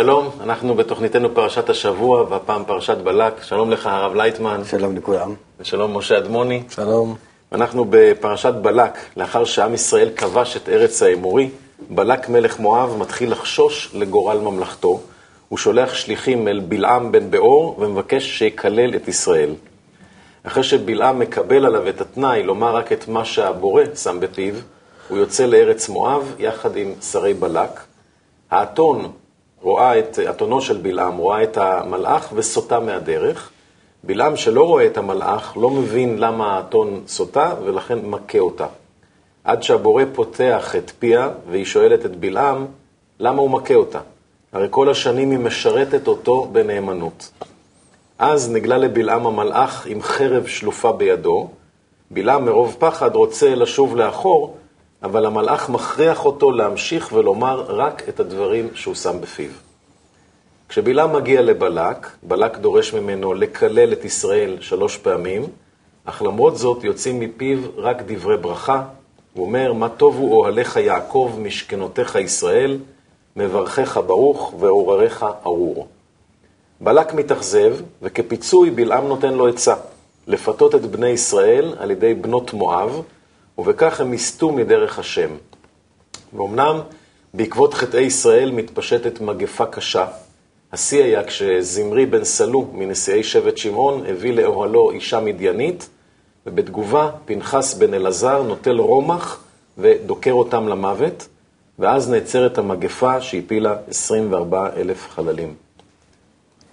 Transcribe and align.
שלום, 0.00 0.30
אנחנו 0.40 0.74
בתוכניתנו 0.74 1.34
פרשת 1.34 1.70
השבוע, 1.70 2.22
והפעם 2.22 2.64
פרשת 2.64 2.96
בלק. 2.96 3.42
שלום 3.42 3.70
לך, 3.70 3.86
הרב 3.86 4.14
לייטמן. 4.14 4.64
שלום 4.64 4.96
לכולם. 4.96 5.34
ושלום, 5.60 5.96
משה 5.96 6.18
אדמוני. 6.18 6.62
שלום. 6.70 7.16
אנחנו 7.52 7.86
בפרשת 7.90 8.52
בלק, 8.62 8.98
לאחר 9.16 9.44
שעם 9.44 9.74
ישראל 9.74 10.10
כבש 10.16 10.56
את 10.56 10.68
ארץ 10.68 11.02
האמורי, 11.02 11.50
בלק 11.90 12.28
מלך 12.28 12.58
מואב 12.58 12.96
מתחיל 12.98 13.32
לחשוש 13.32 13.90
לגורל 13.94 14.38
ממלכתו. 14.38 15.00
הוא 15.48 15.58
שולח 15.58 15.94
שליחים 15.94 16.48
אל 16.48 16.60
בלעם 16.60 17.12
בן 17.12 17.30
באור 17.30 17.76
ומבקש 17.78 18.38
שיקלל 18.38 18.94
את 18.96 19.08
ישראל. 19.08 19.54
אחרי 20.42 20.62
שבלעם 20.62 21.18
מקבל 21.18 21.66
עליו 21.66 21.88
את 21.88 22.00
התנאי 22.00 22.42
לומר 22.42 22.76
רק 22.76 22.92
את 22.92 23.08
מה 23.08 23.24
שהבורא 23.24 23.82
שם 23.94 24.20
בפיו, 24.20 24.54
הוא 25.08 25.18
יוצא 25.18 25.46
לארץ 25.46 25.88
מואב 25.88 26.34
יחד 26.38 26.76
עם 26.76 26.94
שרי 27.00 27.34
בלק. 27.34 27.80
האתון 28.50 29.12
רואה 29.62 29.98
את, 29.98 30.18
אתונו 30.30 30.60
של 30.60 30.76
בלעם 30.76 31.16
רואה 31.16 31.42
את 31.42 31.56
המלאך 31.56 32.28
וסוטה 32.34 32.80
מהדרך. 32.80 33.50
בלעם 34.04 34.36
שלא 34.36 34.66
רואה 34.66 34.86
את 34.86 34.98
המלאך 34.98 35.56
לא 35.56 35.70
מבין 35.70 36.18
למה 36.18 36.56
האתון 36.56 37.02
סוטה 37.06 37.54
ולכן 37.64 37.98
מכה 38.06 38.38
אותה. 38.38 38.66
עד 39.44 39.62
שהבורא 39.62 40.02
פותח 40.12 40.76
את 40.76 40.92
פיה 40.98 41.28
והיא 41.50 41.64
שואלת 41.64 42.06
את 42.06 42.16
בלעם 42.16 42.66
למה 43.20 43.42
הוא 43.42 43.50
מכה 43.50 43.74
אותה. 43.74 44.00
הרי 44.52 44.66
כל 44.70 44.90
השנים 44.90 45.30
היא 45.30 45.38
משרתת 45.38 46.08
אותו 46.08 46.48
בנאמנות. 46.52 47.30
אז 48.18 48.50
נגלה 48.50 48.78
לבלעם 48.78 49.26
המלאך 49.26 49.86
עם 49.86 50.02
חרב 50.02 50.46
שלופה 50.46 50.92
בידו. 50.92 51.48
בלעם 52.10 52.44
מרוב 52.44 52.76
פחד 52.78 53.14
רוצה 53.14 53.54
לשוב 53.54 53.96
לאחור, 53.96 54.56
אבל 55.02 55.26
המלאך 55.26 55.70
מכריח 55.70 56.24
אותו 56.24 56.50
להמשיך 56.50 57.12
ולומר 57.12 57.64
רק 57.68 58.08
את 58.08 58.20
הדברים 58.20 58.68
שהוא 58.74 58.94
שם 58.94 59.20
בפיו. 59.20 59.50
כשבלעם 60.68 61.12
מגיע 61.12 61.42
לבלק, 61.42 62.10
בלק 62.22 62.56
דורש 62.56 62.94
ממנו 62.94 63.34
לקלל 63.34 63.92
את 63.92 64.04
ישראל 64.04 64.56
שלוש 64.60 64.96
פעמים, 64.96 65.42
אך 66.04 66.22
למרות 66.22 66.56
זאת 66.56 66.84
יוצאים 66.84 67.20
מפיו 67.20 67.58
רק 67.76 68.02
דברי 68.06 68.36
ברכה. 68.36 68.82
הוא 69.34 69.46
אומר, 69.46 69.72
מה 69.72 69.88
טובו 69.88 70.32
אוהליך 70.32 70.76
יעקב, 70.76 71.32
משכנותיך 71.38 72.14
ישראל, 72.14 72.78
מברכיך 73.36 74.00
ברוך 74.06 74.54
ועורריך 74.58 75.26
ארור. 75.46 75.88
בלק 76.80 77.14
מתאכזב, 77.14 77.76
וכפיצוי 78.02 78.70
בלעם 78.70 79.08
נותן 79.08 79.34
לו 79.34 79.48
עצה, 79.48 79.74
לפתות 80.26 80.74
את 80.74 80.86
בני 80.86 81.08
ישראל 81.08 81.74
על 81.78 81.90
ידי 81.90 82.14
בנות 82.14 82.52
מואב, 82.52 83.02
ובכך 83.60 84.00
הם 84.00 84.14
יסטו 84.14 84.52
מדרך 84.52 84.98
השם. 84.98 85.30
ואומנם, 86.32 86.80
בעקבות 87.34 87.74
חטאי 87.74 88.00
ישראל 88.00 88.50
מתפשטת 88.50 89.20
מגפה 89.20 89.66
קשה. 89.66 90.06
השיא 90.72 91.04
היה 91.04 91.24
כשזמרי 91.24 92.06
בן 92.06 92.24
סלו, 92.24 92.70
מנשיאי 92.72 93.22
שבט 93.22 93.56
שמעון, 93.56 94.06
הביא 94.06 94.32
לאוהלו 94.32 94.90
אישה 94.90 95.20
מדיינית, 95.20 95.88
ובתגובה 96.46 97.10
פנחס 97.24 97.74
בן 97.74 97.94
אלעזר 97.94 98.42
נוטל 98.42 98.78
רומח 98.78 99.44
ודוקר 99.78 100.32
אותם 100.32 100.68
למוות, 100.68 101.28
ואז 101.78 102.10
נעצרת 102.10 102.58
המגפה 102.58 103.20
שהפילה 103.20 103.76
24 103.88 104.70
אלף 104.76 105.08
חללים. 105.10 105.54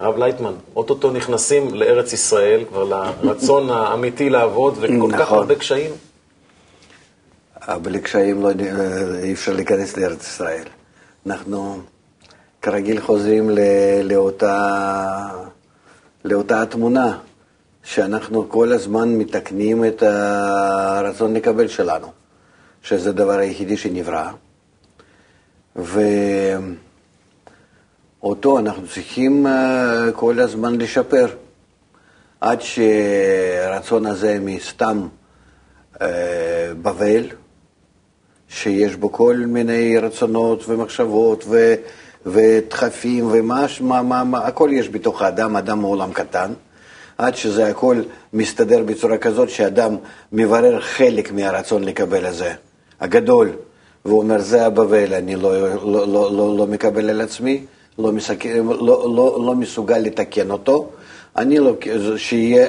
הרב 0.00 0.18
לייטמן, 0.18 0.52
אוטוטו 0.76 1.10
נכנסים 1.10 1.74
לארץ 1.74 2.12
ישראל, 2.12 2.64
כבר 2.68 2.84
לרצון 2.84 3.70
האמיתי 3.70 4.30
לעבוד, 4.30 4.74
וכל 4.76 4.92
נכון. 4.92 5.16
כך 5.18 5.32
הרבה 5.32 5.54
קשיים. 5.54 5.90
בלי 7.76 8.00
קשיים 8.00 8.42
לא, 8.42 8.50
אי 9.22 9.32
אפשר 9.32 9.52
להיכנס 9.52 9.96
לארץ 9.96 10.26
ישראל. 10.26 10.64
אנחנו 11.26 11.80
כרגיל 12.62 13.00
חוזרים 13.00 13.50
לאותה, 14.04 15.28
לאותה 16.24 16.62
התמונה, 16.62 17.18
שאנחנו 17.82 18.48
כל 18.48 18.72
הזמן 18.72 19.08
מתקנים 19.08 19.84
את 19.84 20.02
הרצון 20.02 21.34
לקבל 21.34 21.68
שלנו, 21.68 22.12
שזה 22.82 23.10
הדבר 23.10 23.38
היחידי 23.38 23.76
שנברא. 23.76 24.30
ואותו 28.22 28.58
אנחנו 28.58 28.86
צריכים 28.94 29.46
כל 30.14 30.40
הזמן 30.40 30.78
לשפר, 30.78 31.26
עד 32.40 32.60
שהרצון 32.60 34.06
הזה 34.06 34.38
מסתם 34.40 35.08
בבל, 36.82 37.24
שיש 38.48 38.96
בו 38.96 39.12
כל 39.12 39.36
מיני 39.46 39.98
רצונות 39.98 40.68
ומחשבות 40.68 41.44
ו, 41.48 41.74
ודחפים 42.26 43.28
ומה, 43.32 43.66
מה, 43.80 44.02
מה, 44.02 44.24
מה, 44.24 44.38
הכל 44.46 44.70
יש 44.72 44.88
בתוך 44.88 45.22
האדם, 45.22 45.56
אדם 45.56 45.80
הוא 45.80 45.90
עולם 45.90 46.12
קטן, 46.12 46.52
עד 47.18 47.36
שזה 47.36 47.68
הכל 47.68 48.02
מסתדר 48.32 48.82
בצורה 48.82 49.18
כזאת 49.18 49.50
שאדם 49.50 49.96
מברר 50.32 50.80
חלק 50.80 51.32
מהרצון 51.32 51.84
לקבל 51.84 52.26
הזה, 52.26 52.52
הגדול, 53.00 53.50
והוא 54.04 54.18
אומר, 54.18 54.40
זה 54.40 54.66
הבבל, 54.66 55.14
אני 55.14 55.36
לא, 55.36 55.68
לא, 55.74 56.08
לא, 56.08 56.32
לא, 56.32 56.56
לא 56.58 56.66
מקבל 56.66 57.10
על 57.10 57.20
עצמי, 57.20 57.64
לא, 57.98 58.12
מסק... 58.12 58.46
לא, 58.46 59.14
לא, 59.16 59.38
לא 59.46 59.54
מסוגל 59.54 59.98
לתקן 59.98 60.50
אותו, 60.50 60.90
אני 61.36 61.58
לא, 61.58 61.76
שיהיה 62.16 62.66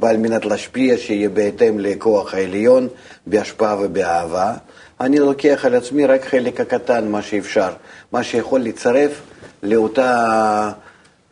ועל 0.00 0.16
מנת 0.16 0.44
להשפיע, 0.44 0.96
שיהיה 0.98 1.28
בהתאם 1.28 1.80
לכוח 1.80 2.34
העליון, 2.34 2.88
בהשפעה 3.26 3.76
ובאהבה. 3.80 4.54
אני 5.00 5.18
לוקח 5.18 5.64
על 5.64 5.74
עצמי 5.74 6.06
רק 6.06 6.24
חלק 6.24 6.60
הקטן, 6.60 7.08
מה 7.08 7.22
שאפשר, 7.22 7.72
מה 8.12 8.22
שיכול 8.22 8.60
לצרף 8.60 9.20
לאותה 9.62 10.72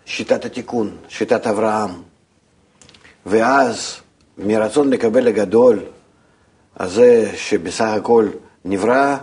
שיטת 0.05 0.45
התיקון, 0.45 0.97
שיטת 1.09 1.47
אברהם. 1.47 1.91
ואז, 3.27 3.97
מרצון 4.39 4.91
לקבל 4.91 5.29
הגדול, 5.29 5.83
הזה 6.77 7.31
שבסך 7.37 7.85
הכל 7.85 8.29
נברא, 8.65 9.17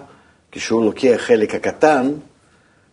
כשהוא 0.51 0.85
לוקח 0.85 1.15
חלק 1.17 1.55
הקטן, 1.55 2.11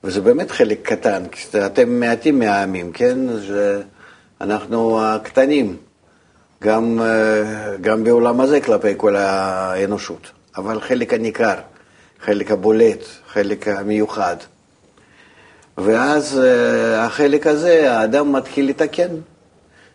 וזה 0.04 0.20
באמת 0.20 0.50
חלק 0.50 0.78
קטן, 0.82 1.22
אתם 1.66 2.00
מעטים 2.00 2.38
מהעמים, 2.38 2.92
כן? 2.92 3.18
אנחנו 4.40 5.04
הקטנים. 5.04 5.76
גם, 6.62 7.00
אה, 7.02 7.76
גם 7.80 8.04
בעולם 8.04 8.40
הזה 8.40 8.60
כלפי 8.60 8.94
כל 8.96 9.16
האנושות, 9.16 10.30
אבל 10.56 10.80
חלק 10.80 11.14
הניכר, 11.14 11.54
חלק 12.20 12.50
הבולט, 12.50 13.04
חלק 13.32 13.68
המיוחד. 13.68 14.36
ואז 15.78 16.40
אה, 16.40 17.04
החלק 17.04 17.46
הזה, 17.46 17.92
האדם 17.92 18.32
מתחיל 18.32 18.68
לתקן. 18.68 19.08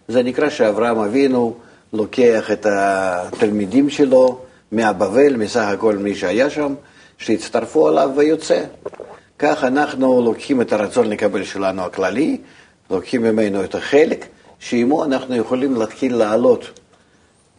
זה 0.07 0.23
נקרא 0.23 0.49
שאברהם 0.49 0.97
אבינו 0.97 1.57
לוקח 1.93 2.51
את 2.51 2.66
התלמידים 2.69 3.89
שלו 3.89 4.41
מהבבל, 4.71 5.35
מסך 5.35 5.66
הכל 5.67 5.95
מי 5.95 6.16
שהיה 6.16 6.49
שם, 6.49 6.73
שהצטרפו 7.17 7.89
אליו 7.89 8.09
ויוצא. 8.16 8.63
כך 9.39 9.63
אנחנו 9.63 10.22
לוקחים 10.22 10.61
את 10.61 10.73
הרצון 10.73 11.09
לקבל 11.09 11.43
שלנו 11.43 11.81
הכללי, 11.81 12.37
לוקחים 12.89 13.22
ממנו 13.22 13.63
את 13.63 13.75
החלק, 13.75 14.25
שעימו 14.59 15.05
אנחנו 15.05 15.35
יכולים 15.35 15.75
להתחיל 15.75 16.16
לעלות. 16.16 16.79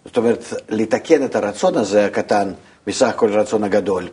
זאת 0.04 0.16
אומרת, 0.16 0.44
לתקן 0.68 1.24
את 1.24 1.36
הרצון 1.36 1.76
הזה 1.76 2.06
הקטן 2.06 2.52
מסך 2.86 3.12
כל 3.16 3.32
הרצון 3.32 3.64
הגדול. 3.64 4.08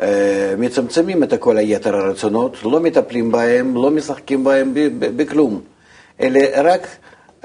אה, 0.00 0.54
מצמצמים 0.58 1.22
את 1.22 1.34
כל 1.34 1.56
היתר 1.56 1.96
הרצונות, 1.96 2.56
לא 2.64 2.80
מטפלים 2.80 3.32
בהם, 3.32 3.74
לא 3.74 3.90
משחקים 3.90 4.44
בהם 4.44 4.72
בכלום, 4.98 5.60
אלא 6.20 6.40
רק 6.64 6.86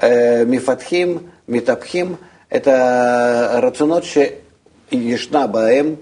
אה, 0.04 0.44
מפתחים, 0.48 1.18
מטפחים 1.48 2.16
את 2.56 2.68
הרצונות 2.68 4.04
שישנה 4.92 5.48
בהם 5.48 5.96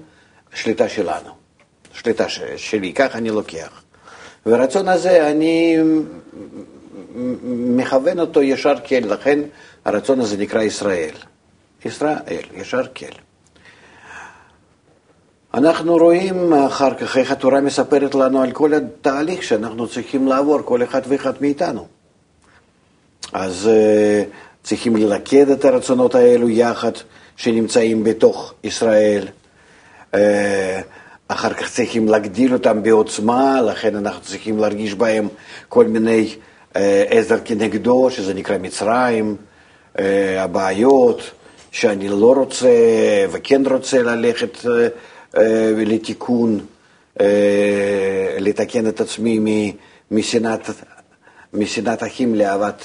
שליטה 0.53 0.89
שלנו, 0.89 1.29
שליטה 1.93 2.25
שלי, 2.57 2.93
כך 2.93 3.15
אני 3.15 3.29
לוקח. 3.29 3.83
והרצון 4.45 4.87
הזה, 4.87 5.31
אני 5.31 5.77
מכוון 7.45 8.19
אותו 8.19 8.41
ישר 8.41 8.73
כן, 8.83 9.03
לכן 9.03 9.39
הרצון 9.85 10.19
הזה 10.19 10.37
נקרא 10.37 10.61
ישראל. 10.61 11.13
ישראל, 11.85 12.43
ישר 12.53 12.81
כן. 12.93 13.28
אנחנו 15.53 15.97
רואים 15.97 16.53
אחר 16.53 16.93
כך 16.93 17.17
איך 17.17 17.31
התורה 17.31 17.61
מספרת 17.61 18.15
לנו 18.15 18.41
על 18.41 18.51
כל 18.51 18.73
התהליך 18.73 19.43
שאנחנו 19.43 19.87
צריכים 19.87 20.27
לעבור, 20.27 20.59
כל 20.65 20.83
אחד 20.83 21.01
ואחד 21.07 21.33
מאיתנו. 21.41 21.87
אז 23.33 23.69
uh, 23.69 24.27
צריכים 24.63 24.95
ללכד 24.95 25.49
את 25.49 25.65
הרצונות 25.65 26.15
האלו 26.15 26.49
יחד, 26.49 26.91
שנמצאים 27.35 28.03
בתוך 28.03 28.53
ישראל. 28.63 29.27
Uh, 30.11 30.17
אחר 31.31 31.53
כך 31.53 31.69
צריכים 31.69 32.07
להגדיל 32.07 32.53
אותם 32.53 32.83
בעוצמה, 32.83 33.61
לכן 33.61 33.95
אנחנו 33.95 34.21
צריכים 34.21 34.57
להרגיש 34.57 34.93
בהם 34.93 35.27
כל 35.69 35.85
מיני 35.85 36.35
אה, 36.75 37.03
עזר 37.09 37.37
כנגדו, 37.45 38.09
שזה 38.11 38.33
נקרא 38.33 38.57
מצרים, 38.57 39.35
אה, 39.99 40.43
הבעיות, 40.43 41.21
שאני 41.71 42.09
לא 42.09 42.33
רוצה 42.33 42.69
וכן 43.31 43.61
רוצה 43.65 44.01
ללכת 44.01 44.57
אה, 45.37 45.73
לתיקון, 45.77 46.59
לתקן 48.39 48.87
את 48.87 49.01
עצמי 49.01 49.73
משנאת, 50.11 50.69
משנאת 51.53 52.03
אחים 52.03 52.35
לאהבת, 52.35 52.83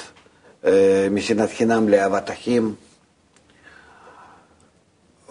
אה, 0.65 1.09
משנאת 1.11 1.51
חינם 1.51 1.89
לאהבת 1.89 2.31
אחים. 2.31 2.75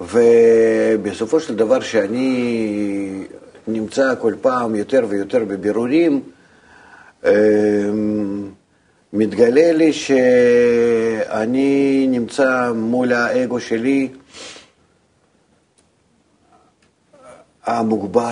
ובסופו 0.02 1.40
של 1.40 1.56
דבר, 1.56 1.80
שאני 1.80 3.26
נמצא 3.68 4.14
כל 4.22 4.34
פעם 4.42 4.76
יותר 4.76 5.06
ויותר 5.10 5.46
בבירורים, 5.46 6.22
מתגלה 9.14 9.72
לי 9.72 9.94
שאני 9.94 10.48
נמצא 12.10 12.72
מול 12.76 13.14
האגו 13.14 13.60
שלי 13.60 14.10
המוגבר, 17.66 18.32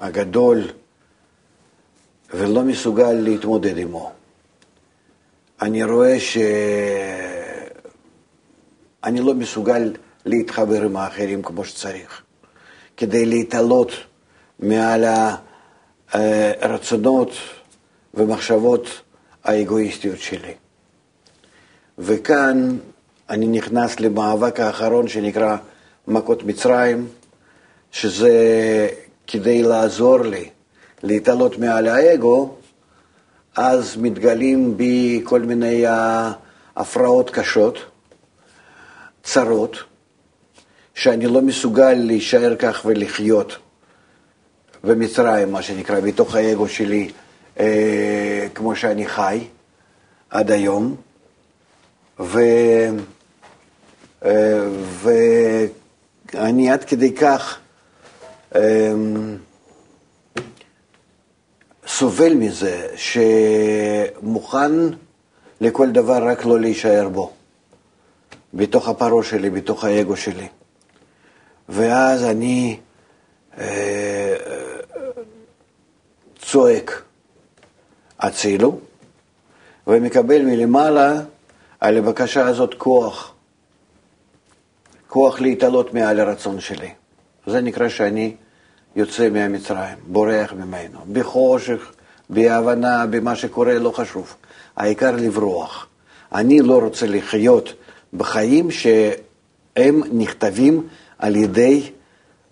הגדול, 0.00 0.62
ולא 2.34 2.62
מסוגל 2.62 3.12
להתמודד 3.12 3.78
עמו. 3.78 4.12
אני 5.62 5.84
רואה 5.84 6.20
שאני 6.20 6.40
לא 9.20 9.34
מסוגל 9.34 9.92
להתחבר 10.24 10.82
עם 10.82 10.96
האחרים 10.96 11.42
כמו 11.42 11.64
שצריך, 11.64 12.22
כדי 12.96 13.26
להתעלות 13.26 13.92
מעל 14.58 15.04
הרצונות 16.60 17.30
ומחשבות 18.14 18.86
האגואיסטיות 19.44 20.18
שלי. 20.18 20.54
וכאן 21.98 22.78
אני 23.30 23.46
נכנס 23.46 24.00
למאבק 24.00 24.60
האחרון 24.60 25.08
שנקרא 25.08 25.56
מכות 26.08 26.42
מצרים, 26.42 27.08
שזה 27.96 28.88
כדי 29.26 29.62
לעזור 29.62 30.18
לי 30.18 30.48
להתעלות 31.02 31.58
מעל 31.58 31.88
האגו, 31.88 32.54
אז 33.56 33.96
מתגלים 33.96 34.76
בי 34.76 35.20
כל 35.24 35.40
מיני 35.40 35.84
הפרעות 36.76 37.30
קשות, 37.30 37.78
צרות, 39.22 39.76
שאני 40.94 41.26
לא 41.26 41.42
מסוגל 41.42 41.92
להישאר 41.92 42.56
כך 42.56 42.82
ולחיות 42.84 43.56
במצרים, 44.84 45.52
מה 45.52 45.62
שנקרא, 45.62 46.00
בתוך 46.00 46.34
האגו 46.34 46.68
שלי, 46.68 47.10
אה, 47.60 48.46
כמו 48.54 48.76
שאני 48.76 49.06
חי 49.06 49.44
עד 50.30 50.50
היום. 50.50 50.96
ו, 52.20 52.40
אה, 54.24 54.68
ואני 56.34 56.70
עד 56.70 56.84
כדי 56.84 57.14
כך 57.14 57.58
סובל 61.86 62.34
מזה, 62.34 62.88
שמוכן 62.96 64.72
לכל 65.60 65.90
דבר 65.90 66.28
רק 66.28 66.44
לא 66.44 66.60
להישאר 66.60 67.08
בו, 67.08 67.32
בתוך 68.54 68.88
הפרו 68.88 69.22
שלי, 69.22 69.50
בתוך 69.50 69.84
האגו 69.84 70.16
שלי. 70.16 70.48
ואז 71.68 72.24
אני 72.24 72.78
אה, 73.58 74.36
צועק, 76.38 77.02
הצילו, 78.18 78.78
ומקבל 79.86 80.42
מלמעלה 80.42 81.20
על 81.80 81.96
הבקשה 81.96 82.46
הזאת 82.46 82.74
כוח, 82.74 83.34
כוח 85.08 85.40
להתעלות 85.40 85.94
מעל 85.94 86.20
הרצון 86.20 86.60
שלי. 86.60 86.90
זה 87.46 87.60
נקרא 87.60 87.88
שאני 87.88 88.36
יוצא 88.96 89.30
מהמצרים, 89.30 89.96
בורח 90.06 90.52
ממנו, 90.52 90.98
בחושך, 91.12 91.92
בהבנה, 92.30 93.06
במה 93.06 93.36
שקורה, 93.36 93.78
לא 93.78 93.90
חשוב. 93.90 94.34
העיקר 94.76 95.16
לברוח. 95.16 95.86
אני 96.34 96.60
לא 96.60 96.78
רוצה 96.78 97.06
לחיות 97.06 97.72
בחיים 98.14 98.70
שהם 98.70 100.02
נכתבים 100.12 100.86
על 101.18 101.36
ידי 101.36 101.90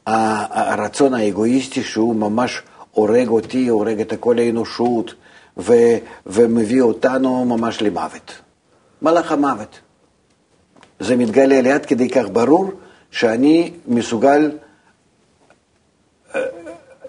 הרצון 0.06 1.14
האגואיסטי 1.14 1.82
שהוא 1.82 2.14
ממש 2.14 2.62
הורג 2.90 3.28
אותי, 3.28 3.68
הורג 3.68 4.00
את 4.00 4.12
כל 4.20 4.38
האנושות 4.38 5.14
ו, 5.56 5.72
ומביא 6.26 6.82
אותנו 6.82 7.44
ממש 7.44 7.82
למוות. 7.82 8.32
מלאך 9.02 9.32
המוות. 9.32 9.80
זה 11.00 11.16
מתגלה 11.16 11.60
לי 11.60 11.72
עד 11.72 11.86
כדי 11.86 12.08
כך 12.08 12.24
ברור 12.32 12.70
שאני 13.10 13.72
מסוגל 13.88 14.50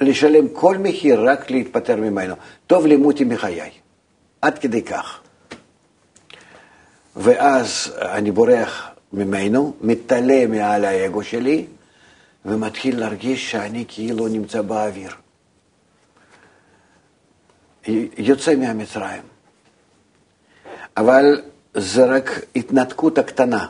לשלם 0.01 0.47
כל 0.53 0.77
מחיר 0.77 1.29
רק 1.29 1.51
להתפטר 1.51 1.95
ממנו. 1.95 2.35
טוב 2.67 2.85
למותי 2.85 3.23
מחיי. 3.23 3.71
עד 4.41 4.59
כדי 4.59 4.81
כך. 4.81 5.19
ואז 7.15 7.93
אני 8.01 8.31
בורח 8.31 8.89
ממנו, 9.13 9.73
מתעלה 9.81 10.47
מעל 10.47 10.85
האגו 10.85 11.23
שלי, 11.23 11.65
ומתחיל 12.45 12.99
להרגיש 12.99 13.51
שאני 13.51 13.85
כאילו 13.87 14.27
נמצא 14.27 14.61
באוויר. 14.61 15.11
יוצא 18.17 18.55
מהמצרים. 18.55 19.21
אבל 20.97 21.41
זה 21.73 22.05
רק 22.05 22.41
התנתקות 22.55 23.17
הקטנה. 23.17 23.67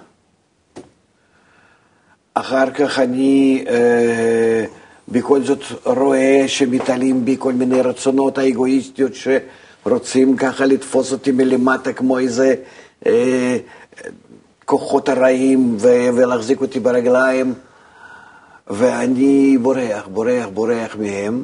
אחר 2.34 2.72
כך 2.72 3.00
אני 3.00 3.66
אה, 3.70 4.66
בכל 5.08 5.44
זאת 5.44 5.60
רואה 5.86 6.44
שמתעלים 6.48 7.26
בי 7.26 7.36
כל 7.40 7.54
מיני 7.54 7.82
רצונות 7.82 8.38
האגואיסטיות 8.38 9.12
שרוצים 9.16 10.38
ככה 10.38 10.66
לתפוס 10.66 11.12
אותי 11.12 11.32
מלמטה 11.32 11.94
כמו 11.94 12.20
איזה 12.20 12.56
אה, 13.06 13.58
כוחות 14.66 15.10
הרעים 15.10 15.76
ו- 15.80 16.08
ולהחזיק 16.16 16.62
אותי 16.62 16.80
ברגליים, 16.80 17.54
ואני 18.68 19.58
בורח, 19.58 20.08
בורח, 20.08 20.46
בורח 20.54 20.96
מהם. 20.96 21.44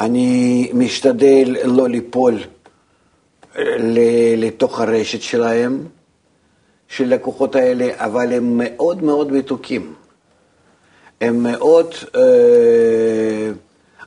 אני 0.00 0.70
משתדל 0.74 1.56
לא 1.64 1.88
ליפול 1.88 2.38
לתוך 4.36 4.80
הרשת 4.80 5.22
שלהם, 5.22 5.86
של 6.88 7.12
הכוחות 7.12 7.56
האלה, 7.56 7.88
אבל 7.96 8.32
הם 8.32 8.58
מאוד 8.58 9.04
מאוד 9.04 9.32
מתוקים. 9.32 9.94
הם 11.20 11.42
מאוד 11.42 11.94
אה, 12.16 13.50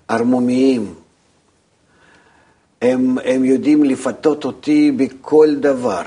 ערמומיים. 0.08 0.94
הם, 2.82 3.18
הם 3.26 3.46
יודעים 3.46 3.84
לפתות 3.84 4.46
אותי 4.46 4.92
בכל 4.92 5.56
דבר. 5.60 6.02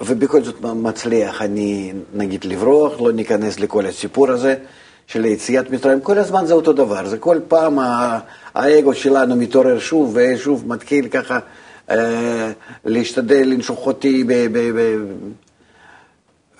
ובכל 0.00 0.42
זאת 0.42 0.60
מצליח 0.60 1.42
אני, 1.42 1.92
נגיד, 2.14 2.44
לברוח, 2.44 3.00
לא 3.00 3.12
ניכנס 3.12 3.60
לכל 3.60 3.86
הסיפור 3.86 4.30
הזה 4.30 4.54
של 5.06 5.24
יציאת 5.24 5.70
מצרים. 5.70 6.00
כל 6.00 6.18
הזמן 6.18 6.46
זה 6.46 6.54
אותו 6.54 6.72
דבר, 6.72 7.08
זה 7.08 7.18
כל 7.18 7.38
פעם 7.48 7.78
האגו 8.54 8.94
שלנו 8.94 9.36
מתעורר 9.36 9.78
שוב 9.78 10.16
ושוב 10.16 10.68
מתחיל 10.68 11.08
ככה 11.08 11.38
אה, 11.90 12.52
להשתדל 12.84 13.48
לנשוך 13.48 13.86
אותי. 13.86 14.24
ב, 14.24 14.32
ב, 14.32 14.58
ב, 14.74 14.96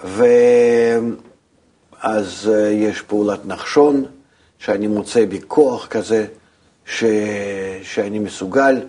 ואז 0.04 1.02
אה, 2.04 2.70
יש 2.70 3.02
פעולת 3.02 3.46
נחשון, 3.46 4.04
שאני 4.58 4.86
מוצא 4.86 5.24
בי 5.24 5.40
כוח 5.48 5.86
כזה, 5.86 6.26
ש, 6.86 7.04
שאני 7.82 8.18
מסוגל. 8.18 8.80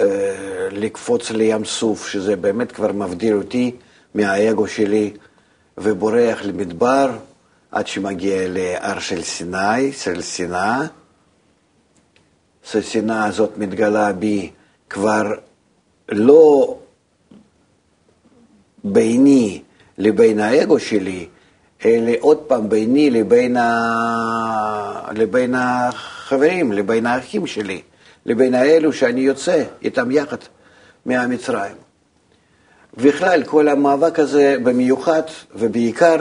אה, 0.00 0.68
לקפוץ 0.70 1.30
לים 1.30 1.64
סוף, 1.64 2.08
שזה 2.08 2.36
באמת 2.36 2.72
כבר 2.72 2.92
מבדיל 2.92 3.36
אותי 3.36 3.76
מהאגו 4.14 4.68
שלי, 4.68 5.12
ובורח 5.78 6.42
למדבר 6.42 7.10
עד 7.70 7.86
שמגיע 7.86 8.36
להר 8.48 8.98
של 8.98 9.22
סיני, 9.22 9.92
של 9.92 10.22
שנאה. 10.22 10.86
השנאה 12.74 13.24
הזאת 13.24 13.58
מתגלה 13.58 14.12
בי 14.12 14.50
כבר 14.90 15.32
לא 16.08 16.78
ביני 18.84 19.62
לבין 19.98 20.40
האגו 20.40 20.78
שלי, 20.78 21.28
עוד 22.20 22.38
פעם 22.38 22.68
ביני 22.68 23.10
לבין, 23.10 23.56
ה... 23.56 25.12
לבין 25.12 25.54
החברים, 25.54 26.72
לבין 26.72 27.06
האחים 27.06 27.46
שלי. 27.46 27.82
לבין 28.26 28.54
האלו 28.54 28.92
שאני 28.92 29.20
יוצא 29.20 29.64
איתם 29.82 30.10
יחד 30.10 30.36
מהמצרים. 31.06 31.76
בכלל, 32.96 33.42
כל 33.44 33.68
המאבק 33.68 34.18
הזה 34.18 34.56
במיוחד 34.62 35.22
ובעיקר 35.54 36.16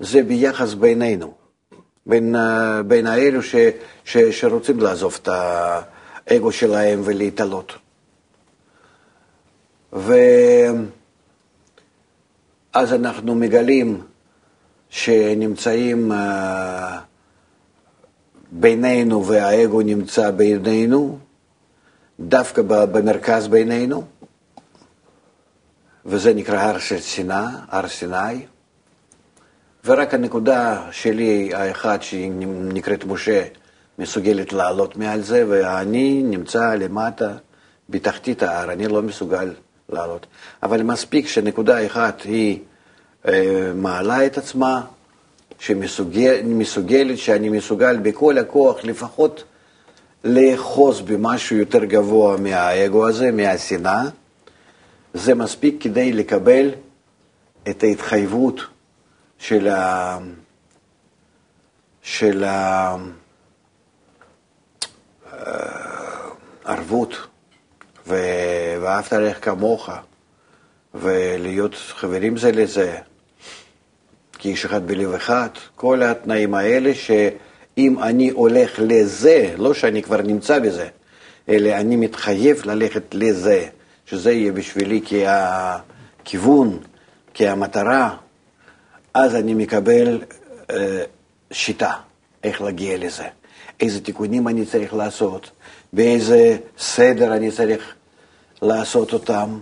זה 0.00 0.22
ביחס 0.22 0.74
בינינו, 0.74 1.34
בין, 2.06 2.36
אה, 2.36 2.82
בין 2.82 3.06
האלו 3.06 3.42
ש, 3.42 3.54
ש, 4.04 4.16
שרוצים 4.18 4.80
לעזוב 4.80 5.18
את 5.22 5.28
האגו 5.28 6.52
שלהם 6.52 7.00
ולהתעלות. 7.04 7.72
ואז 9.92 10.12
אנחנו 12.74 13.34
מגלים 13.34 14.02
שנמצאים 14.90 16.12
אה, 16.12 16.98
בינינו 18.52 19.26
והאגו 19.26 19.82
נמצא 19.82 20.30
בינינו, 20.30 21.18
דווקא 22.20 22.62
במרכז 22.62 23.48
בינינו, 23.48 24.04
וזה 26.06 26.34
נקרא 26.34 26.58
הר 26.58 26.78
של 26.78 27.00
שנאה, 27.00 27.48
הר 27.68 27.88
סיני. 27.88 28.46
ורק 29.84 30.14
הנקודה 30.14 30.86
שלי, 30.90 31.54
האחת 31.54 32.02
שהיא 32.02 32.32
נקראת 32.46 33.04
משה, 33.04 33.44
מסוגלת 33.98 34.52
לעלות 34.52 34.96
מעל 34.96 35.20
זה, 35.20 35.44
ואני 35.48 36.22
נמצא 36.22 36.74
למטה, 36.74 37.36
בתחתית 37.88 38.42
ההר, 38.42 38.72
אני 38.72 38.88
לא 38.88 39.02
מסוגל 39.02 39.54
לעלות. 39.88 40.26
אבל 40.62 40.82
מספיק 40.82 41.28
שנקודה 41.28 41.86
אחת 41.86 42.22
היא 42.22 42.58
מעלה 43.74 44.26
את 44.26 44.38
עצמה, 44.38 44.82
שמסוגלת, 45.58 47.18
שאני 47.18 47.48
מסוגל 47.48 47.96
בכל 47.96 48.38
הכוח 48.38 48.84
לפחות 48.84 49.44
לאחוז 50.24 51.00
במשהו 51.00 51.56
יותר 51.56 51.84
גבוה 51.84 52.36
מהאגו 52.36 53.08
הזה, 53.08 53.30
מהשנאה, 53.30 54.02
זה 55.14 55.34
מספיק 55.34 55.82
כדי 55.82 56.12
לקבל 56.12 56.70
את 57.68 57.82
ההתחייבות 57.82 58.60
של, 59.38 59.68
ה... 59.68 60.18
של 62.02 62.44
הערבות 66.64 67.16
ו... 68.06 68.14
ואהבת 68.80 69.12
עליך 69.12 69.44
כמוך 69.44 69.90
ולהיות 70.94 71.74
חברים 71.74 72.36
זה 72.36 72.52
לזה, 72.52 72.98
כאיש 74.40 74.64
אחד 74.64 74.86
בלב 74.86 75.14
אחד, 75.14 75.48
כל 75.76 76.02
התנאים 76.02 76.54
האלה 76.54 76.94
שאם 76.94 78.02
אני 78.02 78.30
הולך 78.30 78.70
לזה, 78.78 79.54
לא 79.58 79.74
שאני 79.74 80.02
כבר 80.02 80.22
נמצא 80.22 80.58
בזה, 80.58 80.88
אלא 81.48 81.70
אני 81.70 81.96
מתחייב 81.96 82.62
ללכת 82.64 83.02
לזה, 83.12 83.66
שזה 84.06 84.32
יהיה 84.32 84.52
בשבילי 84.52 85.00
ככיוון, 86.24 86.78
כהמטרה, 87.34 88.16
אז 89.14 89.34
אני 89.34 89.54
מקבל 89.54 90.20
אה, 90.70 91.02
שיטה 91.52 91.92
איך 92.44 92.62
להגיע 92.62 92.96
לזה, 92.98 93.24
איזה 93.80 94.00
תיקונים 94.00 94.48
אני 94.48 94.66
צריך 94.66 94.94
לעשות, 94.94 95.50
באיזה 95.92 96.56
סדר 96.78 97.36
אני 97.36 97.50
צריך 97.50 97.94
לעשות 98.62 99.12
אותם, 99.12 99.58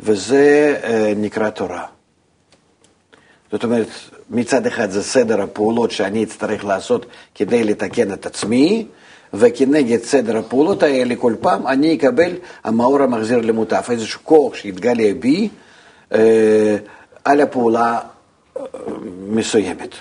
וזה 0.00 0.80
אה, 0.84 1.12
נקרא 1.16 1.50
תורה. 1.50 1.86
זאת 3.54 3.64
אומרת, 3.64 3.86
מצד 4.30 4.66
אחד 4.66 4.90
זה 4.90 5.02
סדר 5.02 5.42
הפעולות 5.42 5.90
שאני 5.90 6.24
אצטרך 6.24 6.64
לעשות 6.64 7.06
כדי 7.34 7.64
לתקן 7.64 8.12
את 8.12 8.26
עצמי, 8.26 8.86
וכנגד 9.34 10.02
סדר 10.02 10.36
הפעולות 10.36 10.82
האלה 10.82 11.16
כל 11.16 11.34
פעם 11.40 11.66
אני 11.66 11.94
אקבל 11.94 12.32
המאור 12.64 13.02
המחזיר 13.02 13.38
למוטף, 13.38 13.88
איזשהו 13.90 14.20
כוח 14.24 14.54
שיתגלה 14.54 15.14
בי 15.20 15.48
אה, 16.12 16.76
על 17.24 17.40
הפעולה 17.40 17.98
אה, 18.56 18.62
מסוימת. 19.28 19.94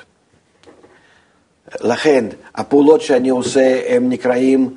לכן 1.82 2.26
הפעולות 2.56 3.02
שאני 3.02 3.30
עושה 3.30 3.82
הם 3.88 4.10
נקראים 4.10 4.76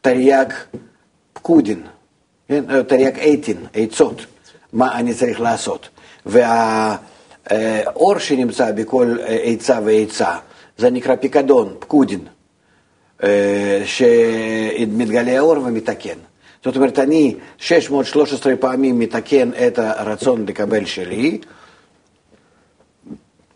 תרי"ג 0.00 0.52
פקודין, 1.32 1.82
כן? 2.48 2.64
אה, 2.70 2.82
תרי"ג 2.82 3.18
עטין, 3.20 3.66
עצות, 3.74 4.26
מה 4.72 4.98
אני 4.98 5.14
צריך 5.14 5.40
לעשות. 5.40 5.88
והאור 7.50 8.18
שנמצא 8.18 8.72
בכל 8.72 9.16
עצה 9.26 9.78
ועצה, 9.84 10.36
זה 10.78 10.90
נקרא 10.90 11.16
פיקדון, 11.16 11.76
פקודין. 11.78 12.20
אה, 13.22 13.82
שמתגלה 13.84 15.38
האור 15.38 15.58
ומתקן. 15.58 16.18
זאת 16.64 16.76
אומרת, 16.76 16.98
אני 16.98 17.36
613 17.58 18.56
פעמים 18.56 18.98
מתקן 18.98 19.50
את 19.66 19.78
הרצון 19.78 20.46
לקבל 20.46 20.84
שלי. 20.84 21.40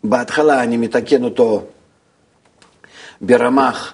בהתחלה 0.03 0.63
אני 0.63 0.77
מתקן 0.77 1.23
אותו 1.23 1.65
ברמ"ח 3.21 3.93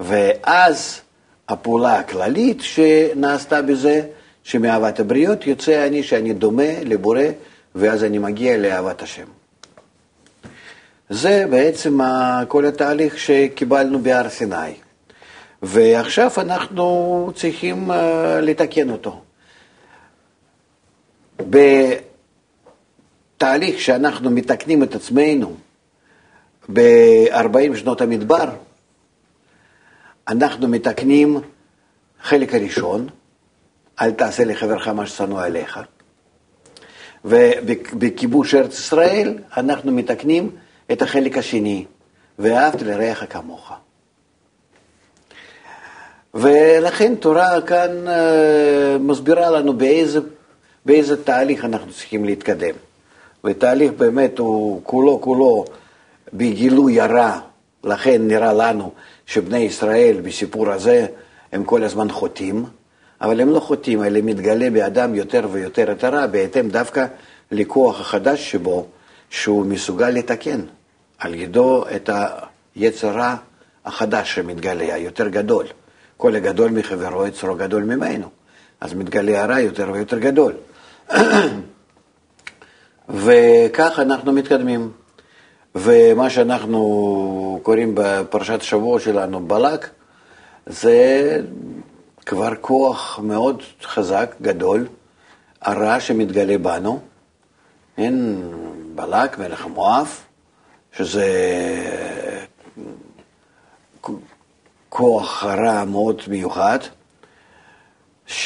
ואז 0.00 1.00
הפעולה 1.48 1.98
הכללית 1.98 2.60
שנעשתה 2.60 3.62
בזה, 3.62 4.02
שמאהבת 4.42 5.00
הבריות 5.00 5.46
יוצא 5.46 5.86
אני 5.86 6.02
שאני 6.02 6.32
דומה 6.32 6.82
לבורא, 6.84 7.22
ואז 7.74 8.04
אני 8.04 8.18
מגיע 8.18 8.56
לאהבת 8.56 9.02
השם. 9.02 9.26
זה 11.10 11.44
בעצם 11.50 11.98
כל 12.48 12.64
התהליך 12.66 13.18
שקיבלנו 13.18 13.98
בהר 13.98 14.28
סיני. 14.28 14.74
ועכשיו 15.62 16.30
אנחנו 16.38 17.30
צריכים 17.34 17.90
אה, 17.90 18.40
לתקן 18.40 18.90
אותו. 18.90 19.22
בתהליך 23.36 23.80
שאנחנו 23.80 24.30
מתקנים 24.30 24.82
את 24.82 24.94
עצמנו 24.94 25.56
ב-40 26.72 27.76
שנות 27.76 28.00
המדבר, 28.00 28.50
אנחנו 30.28 30.68
מתקנים 30.68 31.40
חלק 32.22 32.54
הראשון, 32.54 33.08
אל 34.00 34.10
תעשה 34.10 34.44
לחברך 34.44 34.88
מה 34.88 35.06
ששנוא 35.06 35.42
עליך, 35.42 35.80
ובכיבוש 37.24 38.54
ארץ 38.54 38.78
ישראל 38.78 39.38
אנחנו 39.56 39.92
מתקנים 39.92 40.50
את 40.92 41.02
החלק 41.02 41.38
השני, 41.38 41.84
ואהבת 42.38 42.82
לרעך 42.82 43.24
כמוך. 43.30 43.72
ולכן 46.34 47.14
תורה 47.14 47.60
כאן 47.60 48.08
אה, 48.08 48.96
מסבירה 49.00 49.50
לנו 49.50 49.72
באיזה 49.72 50.20
באיזה 50.86 51.24
תהליך 51.24 51.64
אנחנו 51.64 51.92
צריכים 51.92 52.24
להתקדם. 52.24 52.74
ותהליך 53.44 53.92
באמת 53.92 54.38
הוא 54.38 54.80
כולו 54.84 55.20
כולו 55.20 55.64
בגילוי 56.32 57.00
הרע, 57.00 57.38
לכן 57.84 58.22
נראה 58.28 58.52
לנו 58.52 58.90
שבני 59.26 59.58
ישראל 59.58 60.20
בסיפור 60.22 60.70
הזה 60.70 61.06
הם 61.52 61.64
כל 61.64 61.84
הזמן 61.84 62.10
חוטאים, 62.10 62.64
אבל 63.20 63.40
הם 63.40 63.50
לא 63.50 63.60
חוטאים, 63.60 64.04
אלא 64.04 64.20
מתגלה 64.22 64.70
באדם 64.70 65.14
יותר 65.14 65.48
ויותר 65.52 65.92
את 65.92 66.04
הרע, 66.04 66.26
בהתאם 66.26 66.68
דווקא 66.68 67.06
לכוח 67.50 68.00
החדש 68.00 68.50
שבו, 68.50 68.86
שהוא 69.30 69.66
מסוגל 69.66 70.10
לתקן 70.10 70.60
על 71.18 71.34
ידו 71.34 71.84
את 71.96 72.10
היצר 72.76 73.10
רע 73.10 73.36
החדש 73.84 74.34
שמתגלה, 74.34 74.94
היותר 74.94 75.28
גדול. 75.28 75.66
כל 76.18 76.36
הגדול 76.36 76.70
מחברו 76.70 77.26
יצרו 77.26 77.54
גדול 77.54 77.82
ממנו, 77.82 78.28
אז 78.80 78.94
מתגלה 78.94 79.42
הרע 79.42 79.60
יותר 79.60 79.90
ויותר 79.92 80.18
גדול. 80.18 80.52
וכך 83.08 83.98
אנחנו 83.98 84.32
מתקדמים. 84.32 84.90
ומה 85.74 86.30
שאנחנו 86.30 87.60
קוראים 87.62 87.92
בפרשת 87.94 88.60
השבוע 88.60 89.00
שלנו 89.00 89.46
בלק, 89.46 89.88
זה 90.66 91.40
כבר 92.26 92.54
כוח 92.60 93.18
מאוד 93.22 93.62
חזק, 93.82 94.34
גדול, 94.42 94.86
הרע 95.62 96.00
שמתגלה 96.00 96.58
בנו, 96.58 97.00
אין 97.98 98.42
בלק, 98.94 99.38
מלך 99.38 99.66
מואב, 99.66 100.08
שזה 100.92 101.26
כוח 104.88 105.44
רע 105.44 105.84
מאוד 105.84 106.22
מיוחד, 106.28 106.78
שזה 108.26 108.44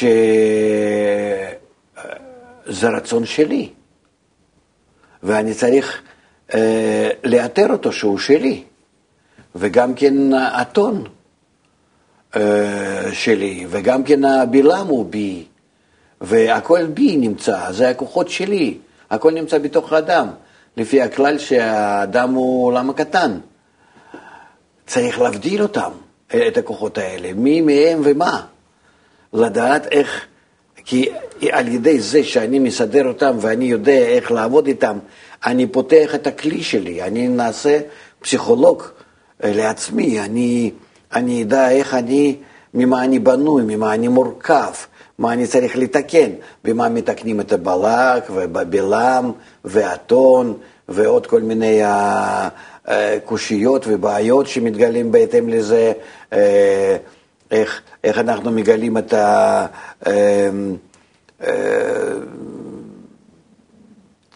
רצון 2.83 3.25
שלי, 3.25 3.69
ואני 5.23 5.53
צריך 5.53 6.01
אה, 6.53 7.09
לאתר 7.23 7.67
אותו 7.69 7.91
שהוא 7.91 8.17
שלי, 8.17 8.63
וגם 9.55 9.93
כן 9.93 10.33
הטון 10.33 11.03
אה, 12.35 13.09
שלי, 13.13 13.65
וגם 13.69 14.03
כן 14.03 14.25
הבלעם 14.25 14.87
הוא 14.87 15.05
בי, 15.05 15.45
והכל 16.21 16.85
בי 16.85 17.17
נמצא, 17.17 17.71
זה 17.71 17.89
הכוחות 17.89 18.29
שלי, 18.29 18.77
הכל 19.09 19.31
נמצא 19.31 19.57
בתוך 19.57 19.93
האדם, 19.93 20.27
לפי 20.77 21.01
הכלל 21.01 21.37
שהאדם 21.37 22.33
הוא 22.33 22.65
עולם 22.65 22.89
הקטן. 22.89 23.39
צריך 24.87 25.21
להבדיל 25.21 25.61
אותם, 25.61 25.91
את 26.27 26.57
הכוחות 26.57 26.97
האלה, 26.97 27.33
מי 27.33 27.61
מהם 27.61 28.01
ומה. 28.03 28.41
לדעת 29.33 29.87
איך, 29.91 30.25
כי 30.85 31.09
על 31.51 31.67
ידי 31.67 31.99
זה 31.99 32.23
שאני 32.23 32.59
מסדר 32.59 33.07
אותם 33.07 33.37
ואני 33.41 33.65
יודע 33.65 33.97
איך 33.97 34.31
לעבוד 34.31 34.67
איתם, 34.67 34.97
אני 35.45 35.67
פותח 35.67 36.15
את 36.15 36.27
הכלי 36.27 36.63
שלי, 36.63 37.03
אני 37.03 37.27
נעשה 37.27 37.79
פסיכולוג 38.19 38.83
אה, 39.43 39.51
לעצמי, 39.53 40.19
אני, 40.19 40.71
אני 41.13 41.43
אדע 41.43 41.69
איך 41.69 41.93
אני, 41.93 42.35
ממה 42.73 43.03
אני 43.03 43.19
בנוי, 43.19 43.63
ממה 43.63 43.93
אני 43.93 44.07
מורכב, 44.07 44.71
מה 45.17 45.33
אני 45.33 45.47
צריך 45.47 45.77
לתקן, 45.77 46.29
במה 46.63 46.89
מתקנים 46.89 47.39
את 47.39 47.53
הבלק 47.53 48.23
ובבלם 48.29 49.31
והטון 49.65 50.53
ועוד 50.89 51.27
כל 51.27 51.41
מיני 51.41 51.81
קושיות 53.25 53.85
ובעיות 53.87 54.47
שמתגלים 54.47 55.11
בהתאם 55.11 55.49
לזה, 55.49 55.91
איך, 57.51 57.81
איך 58.03 58.19
אנחנו 58.19 58.51
מגלים 58.51 58.97
את 58.97 59.13
ה... 59.13 59.65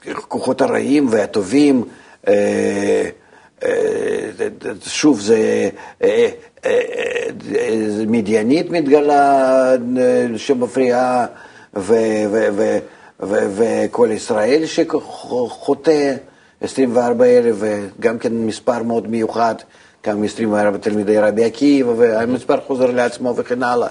הכוחות 0.07 0.61
הרעים 0.61 1.07
והטובים, 1.09 1.83
אה, 2.27 3.09
אה, 3.63 3.69
שוב, 4.85 5.21
זה 5.21 5.69
אה, 6.03 6.29
מדיינית 8.07 8.69
מתגלה 8.71 9.73
שמפריעה, 10.37 11.25
וכל 13.19 14.09
ישראל 14.11 14.63
שחוטא, 14.65 16.15
24 16.61 17.25
אלף, 17.25 17.55
וגם 17.59 18.19
כן 18.19 18.33
מספר 18.33 18.83
מאוד 18.83 19.07
מיוחד, 19.07 19.55
גם 20.05 20.23
24 20.23 20.77
תלמידי 20.77 21.19
רבי 21.19 21.43
עקיבא, 21.43 21.93
והמספר 21.97 22.59
חוזר 22.67 22.91
לעצמו 22.91 23.33
וכן 23.35 23.63
הלאה. 23.63 23.87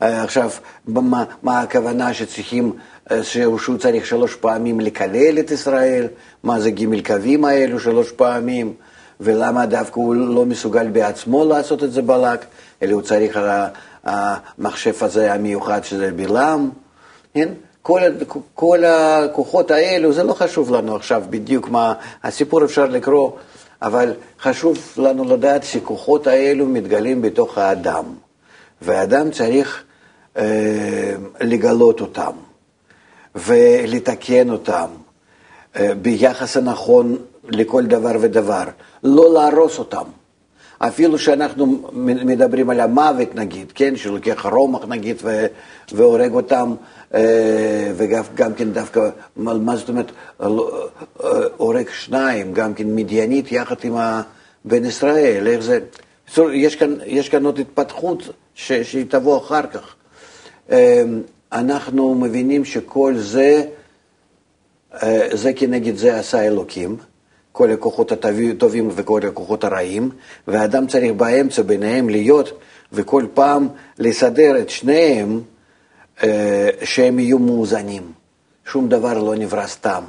עכשיו, 0.00 0.50
מה, 0.86 1.24
מה 1.42 1.60
הכוונה 1.60 2.14
שצריכים 2.14 2.72
אה, 3.10 3.24
שהוא 3.24 3.78
צריך 3.78 4.06
שלוש 4.06 4.34
פעמים 4.34 4.80
לקלל 4.80 5.38
את 5.38 5.50
ישראל, 5.50 6.06
מה 6.42 6.60
זה 6.60 6.70
גימל 6.70 7.02
קווים 7.02 7.44
האלו 7.44 7.80
שלוש 7.80 8.12
פעמים, 8.12 8.72
ולמה 9.20 9.66
דווקא 9.66 10.00
הוא 10.00 10.14
לא 10.14 10.46
מסוגל 10.46 10.88
בעצמו 10.88 11.44
לעשות 11.44 11.84
את 11.84 11.92
זה 11.92 12.02
בלק, 12.02 12.44
אלא 12.82 12.92
הוא 12.92 13.02
צריך 13.02 13.36
על 13.36 13.48
המחשב 14.04 15.04
הזה 15.04 15.32
המיוחד 15.32 15.84
שזה 15.84 16.10
בלעם. 16.12 16.70
כן? 17.34 17.48
כל, 17.86 18.00
כל 18.54 18.84
הכוחות 18.84 19.70
האלו, 19.70 20.12
זה 20.12 20.22
לא 20.22 20.32
חשוב 20.32 20.70
לנו 20.74 20.96
עכשיו 20.96 21.22
בדיוק 21.30 21.68
מה 21.68 21.94
הסיפור 22.22 22.64
אפשר 22.64 22.86
לקרוא, 22.86 23.30
אבל 23.82 24.12
חשוב 24.40 24.78
לנו 24.96 25.24
לדעת 25.24 25.64
שכוחות 25.64 26.26
האלו 26.26 26.66
מתגלים 26.66 27.22
בתוך 27.22 27.58
האדם, 27.58 28.04
והאדם 28.82 29.30
צריך 29.30 29.84
אה, 30.36 31.14
לגלות 31.40 32.00
אותם. 32.00 32.32
ולתקן 33.34 34.50
אותם 34.50 34.86
אה, 35.76 35.94
ביחס 36.02 36.56
הנכון 36.56 37.16
לכל 37.44 37.86
דבר 37.86 38.16
ודבר, 38.20 38.64
לא 39.02 39.34
להרוס 39.34 39.78
אותם. 39.78 40.04
אפילו 40.78 41.18
שאנחנו 41.18 41.90
מדברים 42.24 42.70
על 42.70 42.80
המוות 42.80 43.34
נגיד, 43.34 43.72
כן, 43.74 43.96
שלוקח 43.96 44.46
רומח 44.46 44.84
נגיד 44.88 45.16
ו- 45.22 45.46
והורג 45.92 46.32
אותם, 46.32 46.74
אה, 47.14 47.92
וגם 47.96 48.54
כן 48.56 48.72
דווקא, 48.72 49.08
מה 49.36 49.76
זאת 49.76 49.88
אומרת, 49.88 50.12
אה, 50.40 50.46
הורג 51.56 51.88
שניים, 51.90 52.52
גם 52.52 52.74
כן 52.74 52.94
מדיינית 52.94 53.52
יחד 53.52 53.74
עם 53.82 53.94
בן 54.64 54.84
ישראל, 54.84 55.46
איך 55.46 55.60
זה, 55.60 55.78
יש 56.52 56.76
כאן, 56.76 56.94
יש 57.06 57.28
כאן 57.28 57.44
עוד 57.44 57.58
התפתחות 57.58 58.22
ש- 58.54 58.72
שהיא 58.72 59.06
תבוא 59.08 59.38
אחר 59.38 59.62
כך. 59.66 59.94
אנחנו 61.52 62.14
מבינים 62.14 62.64
שכל 62.64 63.14
זה, 63.16 63.64
אה, 65.02 65.28
זה 65.32 65.52
כנגד 65.52 65.96
זה 65.96 66.18
עשה 66.18 66.46
אלוקים, 66.46 66.96
כל 67.54 67.70
הכוחות 67.70 68.12
הטובים 68.12 68.88
וכל 68.94 69.20
הכוחות 69.28 69.64
הרעים, 69.64 70.10
והאדם 70.48 70.86
צריך 70.86 71.12
באמצע 71.12 71.62
ביניהם 71.62 72.08
להיות, 72.08 72.60
וכל 72.92 73.26
פעם 73.34 73.68
לסדר 73.98 74.58
את 74.58 74.70
שניהם 74.70 75.40
אה, 76.22 76.68
שהם 76.84 77.18
יהיו 77.18 77.38
מאוזנים. 77.38 78.02
שום 78.66 78.88
דבר 78.88 79.22
לא 79.22 79.34
נברא 79.34 79.66
סתם, 79.66 80.02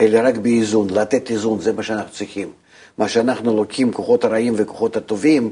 אלא 0.00 0.20
רק 0.22 0.36
באיזון, 0.36 0.90
לתת 0.90 1.30
איזון, 1.30 1.60
זה 1.60 1.72
מה 1.72 1.82
שאנחנו 1.82 2.12
צריכים. 2.12 2.52
מה 2.98 3.08
שאנחנו 3.08 3.56
לוקחים, 3.56 3.92
כוחות 3.92 4.24
הרעים 4.24 4.54
וכוחות 4.56 4.96
הטובים, 4.96 5.50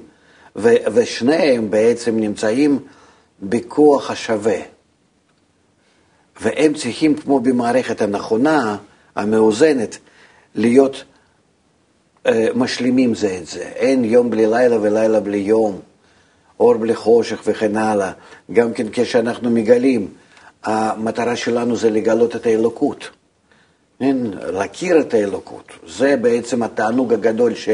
ושניהם 0.94 1.70
בעצם 1.70 2.18
נמצאים 2.18 2.78
בכוח 3.42 4.10
השווה. 4.10 4.60
והם 6.40 6.74
צריכים, 6.74 7.14
כמו 7.14 7.40
במערכת 7.40 8.02
הנכונה, 8.02 8.76
המאוזנת, 9.16 9.98
להיות 10.54 11.04
משלימים 12.54 13.14
זה 13.14 13.38
את 13.40 13.46
זה. 13.46 13.62
אין 13.62 14.04
יום 14.04 14.30
בלי 14.30 14.46
לילה 14.46 14.76
ולילה 14.80 15.20
בלי 15.20 15.36
יום, 15.36 15.80
אור 16.60 16.74
בלי 16.74 16.94
חושך 16.94 17.42
וכן 17.46 17.76
הלאה. 17.76 18.12
גם 18.52 18.72
כן 18.72 18.86
כשאנחנו 18.92 19.50
מגלים, 19.50 20.08
המטרה 20.64 21.36
שלנו 21.36 21.76
זה 21.76 21.90
לגלות 21.90 22.36
את 22.36 22.46
האלוקות. 22.46 23.10
אין, 24.00 24.34
להכיר 24.42 25.00
את 25.00 25.14
האלוקות. 25.14 25.72
זה 25.86 26.16
בעצם 26.16 26.62
התענוג 26.62 27.12
הגדול 27.12 27.54
ש, 27.54 27.68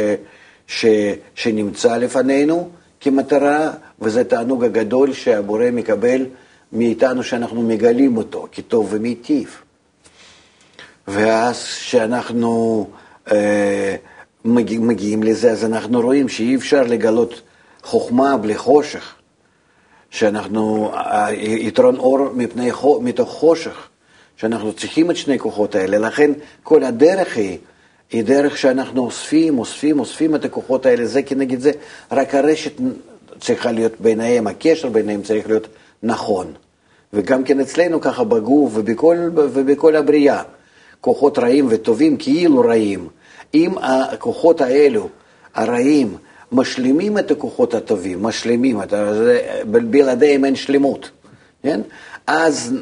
ש, 0.67 0.87
שנמצא 1.35 1.97
לפנינו 1.97 2.71
כמטרה, 3.01 3.71
וזה 4.01 4.25
תענוג 4.25 4.65
הגדול 4.65 5.13
שהבורא 5.13 5.71
מקבל 5.73 6.27
מאיתנו 6.73 7.23
שאנחנו 7.23 7.63
מגלים 7.63 8.17
אותו 8.17 8.47
כטוב 8.53 8.89
ומיטיב. 8.91 9.57
ואז 11.09 11.65
כשאנחנו 11.65 12.87
אה, 13.33 13.97
מגיע, 14.47 14.81
מגיעים 14.81 15.23
לזה, 15.23 15.51
אז 15.51 15.65
אנחנו 15.65 16.01
רואים 16.01 16.29
שאי 16.29 16.57
אפשר 16.57 16.83
לגלות 16.83 17.41
חוכמה 17.83 18.37
בלי 18.37 18.57
חושך, 18.57 19.15
שאנחנו, 20.11 20.93
יתרון 21.39 21.97
אור 21.97 22.19
מפני, 22.35 22.71
מתוך 23.01 23.31
חושך, 23.31 23.89
שאנחנו 24.37 24.73
צריכים 24.73 25.11
את 25.11 25.17
שני 25.17 25.39
כוחות 25.39 25.75
האלה, 25.75 25.99
לכן 25.99 26.31
כל 26.63 26.85
הדרך 26.85 27.37
היא, 27.37 27.59
היא 28.13 28.25
דרך 28.25 28.59
שאנחנו 28.59 29.05
אוספים, 29.05 29.59
אוספים, 29.59 30.01
אוספים 30.01 30.35
את 30.35 30.45
הכוחות 30.45 30.87
האלה, 30.87 31.07
זה 31.07 31.23
כנגד 31.23 31.61
זה, 31.61 31.71
רק 32.13 32.35
הרשת 32.35 32.73
צריכה 33.41 33.73
להיות 33.73 33.93
ביניהם, 34.01 34.47
הקשר 34.47 34.89
ביניהם 34.89 35.23
צריך 35.23 35.47
להיות 35.49 35.67
נכון. 36.03 36.53
וגם 37.13 37.45
כן 37.45 37.61
אצלנו 37.61 38.01
ככה 38.01 38.25
בגוף 38.25 38.73
ובכל, 38.75 39.17
ובכל 39.35 39.97
הבריאה. 39.97 40.43
כוחות 41.01 41.39
רעים 41.39 41.67
וטובים 41.71 42.17
כאילו 42.17 42.61
רעים. 42.61 43.09
אם 43.55 43.79
הכוחות 43.79 44.61
האלו, 44.61 45.09
הרעים, 45.55 46.17
משלימים 46.53 47.19
את 47.19 47.31
הכוחות 47.31 47.75
הטובים, 47.75 48.23
משלימים, 48.23 48.81
בלעדיהם 49.65 50.45
אין 50.45 50.57
שלמות, 50.57 51.11
כן? 51.63 51.81
אז 52.27 52.75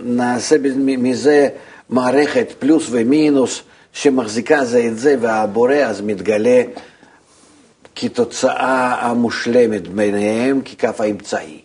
נעשה 0.00 0.56
מזה 0.78 1.48
מערכת 1.88 2.52
פלוס 2.58 2.86
ומינוס 2.90 3.62
שמחזיקה 3.92 4.64
זה 4.64 4.86
את 4.86 4.98
זה, 4.98 5.16
והבורא 5.20 5.74
אז 5.74 6.00
מתגלה 6.00 6.62
כתוצאה 7.96 9.06
המושלמת 9.06 9.88
ביניהם 9.88 10.60
ככף 10.60 11.00
האמצעי. 11.00 11.60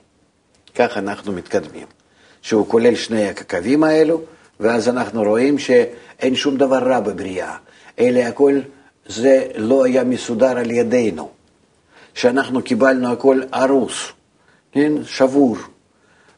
כך 0.75 0.97
אנחנו 0.97 1.31
מתקדמים, 1.31 1.87
שהוא 2.41 2.67
כולל 2.67 2.95
שני 2.95 3.27
הקווים 3.27 3.83
האלו, 3.83 4.21
ואז 4.59 4.89
אנחנו 4.89 5.23
רואים 5.23 5.59
שאין 5.59 6.35
שום 6.35 6.57
דבר 6.57 6.77
רע 6.77 6.99
בבריאה, 6.99 7.55
אלא 7.99 8.19
הכל 8.19 8.59
זה 9.05 9.47
לא 9.55 9.85
היה 9.85 10.03
מסודר 10.03 10.57
על 10.57 10.71
ידינו, 10.71 11.29
שאנחנו 12.13 12.61
קיבלנו 12.61 13.11
הכל 13.11 13.41
הרוס, 13.51 14.11
כן? 14.71 14.91
שבור. 15.03 15.57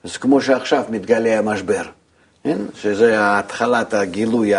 אז 0.03 0.17
כמו 0.17 0.41
שעכשיו 0.41 0.83
מתגלה 0.89 1.39
המשבר, 1.39 1.83
כן? 2.43 2.57
שזה 2.75 3.15
התחלת 3.17 3.93
הגילוי 3.93 4.53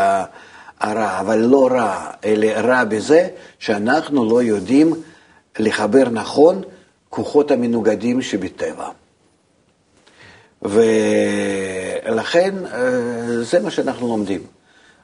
הרע, 0.81 1.21
אבל 1.21 1.39
לא 1.39 1.69
רע, 1.73 2.11
אלא 2.25 2.47
רע 2.47 2.85
בזה 2.85 3.29
שאנחנו 3.59 4.31
לא 4.31 4.43
יודעים 4.43 4.95
לחבר 5.59 6.09
נכון 6.09 6.63
כוחות 7.09 7.51
המנוגדים 7.51 8.23
שבטבע. 8.23 8.89
ולכן 10.63 12.55
אה, 12.73 13.43
זה 13.43 13.61
מה 13.61 13.71
שאנחנו 13.71 14.09
לומדים. 14.09 14.41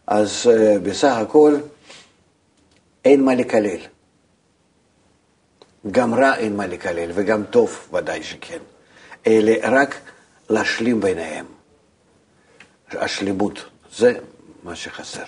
אז 0.07 0.51
אה, 0.53 0.79
בסך 0.83 1.17
הכל 1.17 1.57
אין 3.07 3.25
מה 3.25 3.35
לקלל. 3.35 3.79
גם 5.91 6.15
רע 6.15 6.37
אין 6.37 6.57
מה 6.57 6.67
לקלל, 6.67 7.11
וגם 7.15 7.45
טוב 7.45 7.89
ודאי 7.93 8.23
שכן. 8.23 8.59
אלא 9.27 9.53
רק 9.63 9.95
להשלים 10.51 11.01
ביניהם. 11.01 11.47
השלימות, 12.93 13.65
זה 13.97 14.13
מה 14.65 14.77
שחסר. 14.77 15.25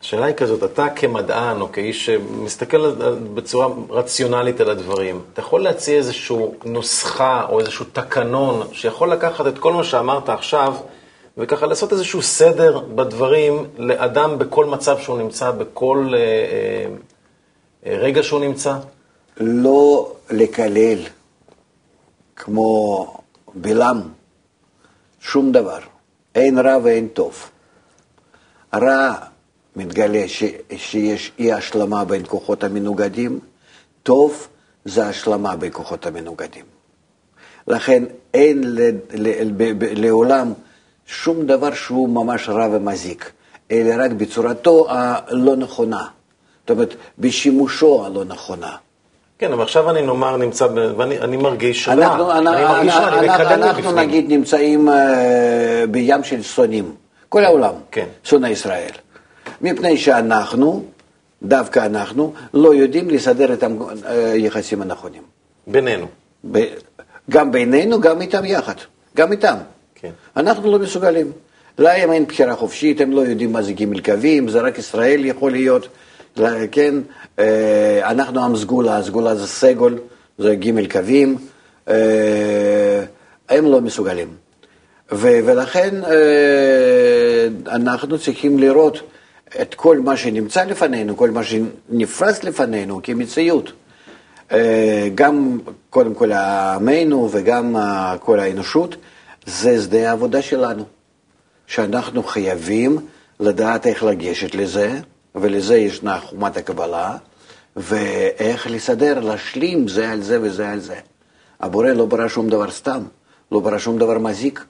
השאלה 0.00 0.26
היא 0.26 0.34
כזאת, 0.34 0.64
אתה 0.64 0.88
כמדען 0.96 1.60
או 1.60 1.72
כאיש 1.72 2.06
שמסתכל 2.06 2.94
בצורה 3.34 3.68
רציונלית 3.90 4.60
על 4.60 4.70
הדברים, 4.70 5.22
אתה 5.32 5.40
יכול 5.40 5.62
להציע 5.62 5.96
איזושהי 5.96 6.36
נוסחה 6.64 7.46
או 7.48 7.60
איזשהו 7.60 7.84
תקנון 7.92 8.68
שיכול 8.72 9.12
לקחת 9.12 9.46
את 9.46 9.58
כל 9.58 9.72
מה 9.72 9.84
שאמרת 9.84 10.28
עכשיו 10.28 10.74
וככה 11.38 11.66
לעשות 11.66 11.92
איזשהו 11.92 12.22
סדר 12.22 12.78
בדברים 12.78 13.66
לאדם 13.78 14.38
בכל 14.38 14.64
מצב 14.64 14.98
שהוא 14.98 15.18
נמצא, 15.18 15.50
בכל 15.50 16.10
אה, 16.14 16.18
אה, 16.18 16.86
אה 17.86 17.96
רגע 17.98 18.22
שהוא 18.22 18.40
נמצא? 18.40 18.78
לא 19.40 20.12
לקלל 20.30 20.98
כמו 22.36 23.06
בלעם, 23.54 24.00
שום 25.20 25.52
דבר. 25.52 25.78
אין 26.34 26.58
רע 26.58 26.78
ואין 26.82 27.08
טוב. 27.08 27.50
רע 28.74 29.14
מתגלה 29.76 30.28
ש, 30.28 30.44
שיש 30.76 31.32
אי 31.38 31.52
השלמה 31.52 32.04
בין 32.04 32.22
כוחות 32.26 32.64
המנוגדים, 32.64 33.40
טוב 34.02 34.48
זה 34.84 35.06
השלמה 35.06 35.56
בין 35.56 35.72
כוחות 35.72 36.06
המנוגדים. 36.06 36.64
לכן 37.68 38.04
אין 38.34 38.60
ל, 38.64 38.80
ל, 39.14 39.28
ל, 39.44 39.50
ב, 39.56 39.84
לעולם 39.84 40.52
שום 41.06 41.46
דבר 41.46 41.74
שהוא 41.74 42.08
ממש 42.08 42.48
רע 42.48 42.68
ומזיק, 42.72 43.32
אלא 43.70 44.04
רק 44.04 44.10
בצורתו 44.10 44.86
הלא 44.88 45.56
נכונה, 45.56 46.06
זאת 46.60 46.70
אומרת, 46.70 46.94
בשימושו 47.18 48.06
הלא 48.06 48.24
נכונה. 48.24 48.76
כן, 49.38 49.52
אבל 49.52 49.62
עכשיו 49.62 49.90
אני 49.90 50.02
נאמר 50.02 50.36
נמצא, 50.36 50.66
ואני 50.96 51.36
מרגיש 51.36 51.88
רע, 51.88 51.94
אנחנו, 51.94 52.32
אני 52.32 52.64
מרגיש 52.64 52.94
רע, 52.94 53.18
אני 53.18 53.28
מקדם 53.28 53.44
מבפנים. 53.44 53.62
אנחנו 53.62 53.92
נגיד 53.92 54.24
נמצאים 54.28 54.88
uh, 54.88 54.92
בים 55.90 56.24
של 56.24 56.42
שונאים, 56.42 56.94
כל 57.28 57.38
כן, 57.38 57.44
העולם, 57.44 57.72
כן. 57.90 58.06
שונא 58.24 58.46
ישראל. 58.46 58.90
מפני 59.60 59.96
שאנחנו, 59.96 60.84
דווקא 61.42 61.86
אנחנו, 61.86 62.32
לא 62.54 62.74
יודעים 62.74 63.10
לסדר 63.10 63.52
את 63.52 63.64
היחסים 64.04 64.82
הנכונים. 64.82 65.22
בינינו. 65.66 66.06
ב, 66.50 66.64
גם 67.30 67.52
בינינו, 67.52 68.00
גם 68.00 68.20
איתם 68.20 68.44
יחד, 68.44 68.74
גם 69.16 69.32
איתם. 69.32 69.56
כן. 70.04 70.10
אנחנו 70.36 70.72
לא 70.72 70.78
מסוגלים. 70.78 71.32
להם 71.78 72.12
אין 72.12 72.24
בחירה 72.24 72.56
חופשית, 72.56 73.00
הם 73.00 73.12
לא 73.12 73.20
יודעים 73.20 73.52
מה 73.52 73.62
זה 73.62 73.72
גימל 73.72 74.00
קווים, 74.00 74.48
זה 74.48 74.60
רק 74.60 74.78
ישראל 74.78 75.24
יכול 75.24 75.52
להיות, 75.52 75.88
כן? 76.72 76.94
אה, 77.38 78.10
אנחנו 78.10 78.44
עם 78.44 78.56
סגולה, 78.56 78.96
הסגולה 78.96 79.34
זה 79.34 79.46
סגול, 79.46 79.98
זה 80.38 80.54
גימל 80.54 80.86
קווים, 80.86 81.36
אה, 81.88 83.04
הם 83.48 83.64
לא 83.64 83.80
מסוגלים. 83.80 84.28
ולכן 85.12 86.04
אה, 86.04 87.48
אנחנו 87.68 88.18
צריכים 88.18 88.58
לראות 88.58 89.00
את 89.60 89.74
כל 89.74 89.98
מה 89.98 90.16
שנמצא 90.16 90.64
לפנינו, 90.64 91.16
כל 91.16 91.30
מה 91.30 91.40
שנפרס 91.44 92.44
לפנינו 92.44 93.00
כמציאות. 93.02 93.72
אה, 94.52 95.08
גם 95.14 95.58
קודם 95.90 96.14
כל 96.14 96.32
עמנו 96.32 97.28
וגם 97.32 97.76
כל 98.20 98.40
האנושות, 98.40 98.96
זה 99.46 99.82
שדה 99.82 100.10
העבודה 100.10 100.42
שלנו, 100.42 100.84
שאנחנו 101.66 102.22
חייבים 102.22 102.98
לדעת 103.40 103.86
איך 103.86 104.02
לגשת 104.02 104.54
לזה, 104.54 105.00
ולזה 105.34 105.76
ישנה 105.76 106.20
חומת 106.20 106.56
הקבלה, 106.56 107.16
ואיך 107.76 108.66
לסדר, 108.70 109.20
להשלים 109.20 109.88
זה 109.88 110.10
על 110.10 110.22
זה 110.22 110.38
וזה 110.42 110.70
על 110.70 110.80
זה. 110.80 110.96
הבורא 111.60 111.88
לא 111.88 112.06
ברא 112.06 112.28
שום 112.28 112.48
דבר 112.48 112.70
סתם, 112.70 113.02
לא 113.52 113.60
ברא 113.60 113.78
שום 113.78 113.98
דבר 113.98 114.18
מזיק. 114.18 114.64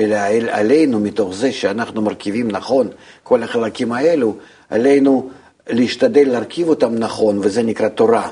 אלא 0.00 0.16
עלינו, 0.50 1.00
מתוך 1.00 1.34
זה 1.34 1.52
שאנחנו 1.52 2.02
מרכיבים 2.02 2.50
נכון 2.50 2.88
כל 3.22 3.42
החלקים 3.42 3.92
האלו, 3.92 4.36
עלינו 4.70 5.30
להשתדל 5.68 6.28
להרכיב 6.28 6.68
אותם 6.68 6.94
נכון, 6.94 7.38
וזה 7.42 7.62
נקרא 7.62 7.88
תורה. 7.88 8.30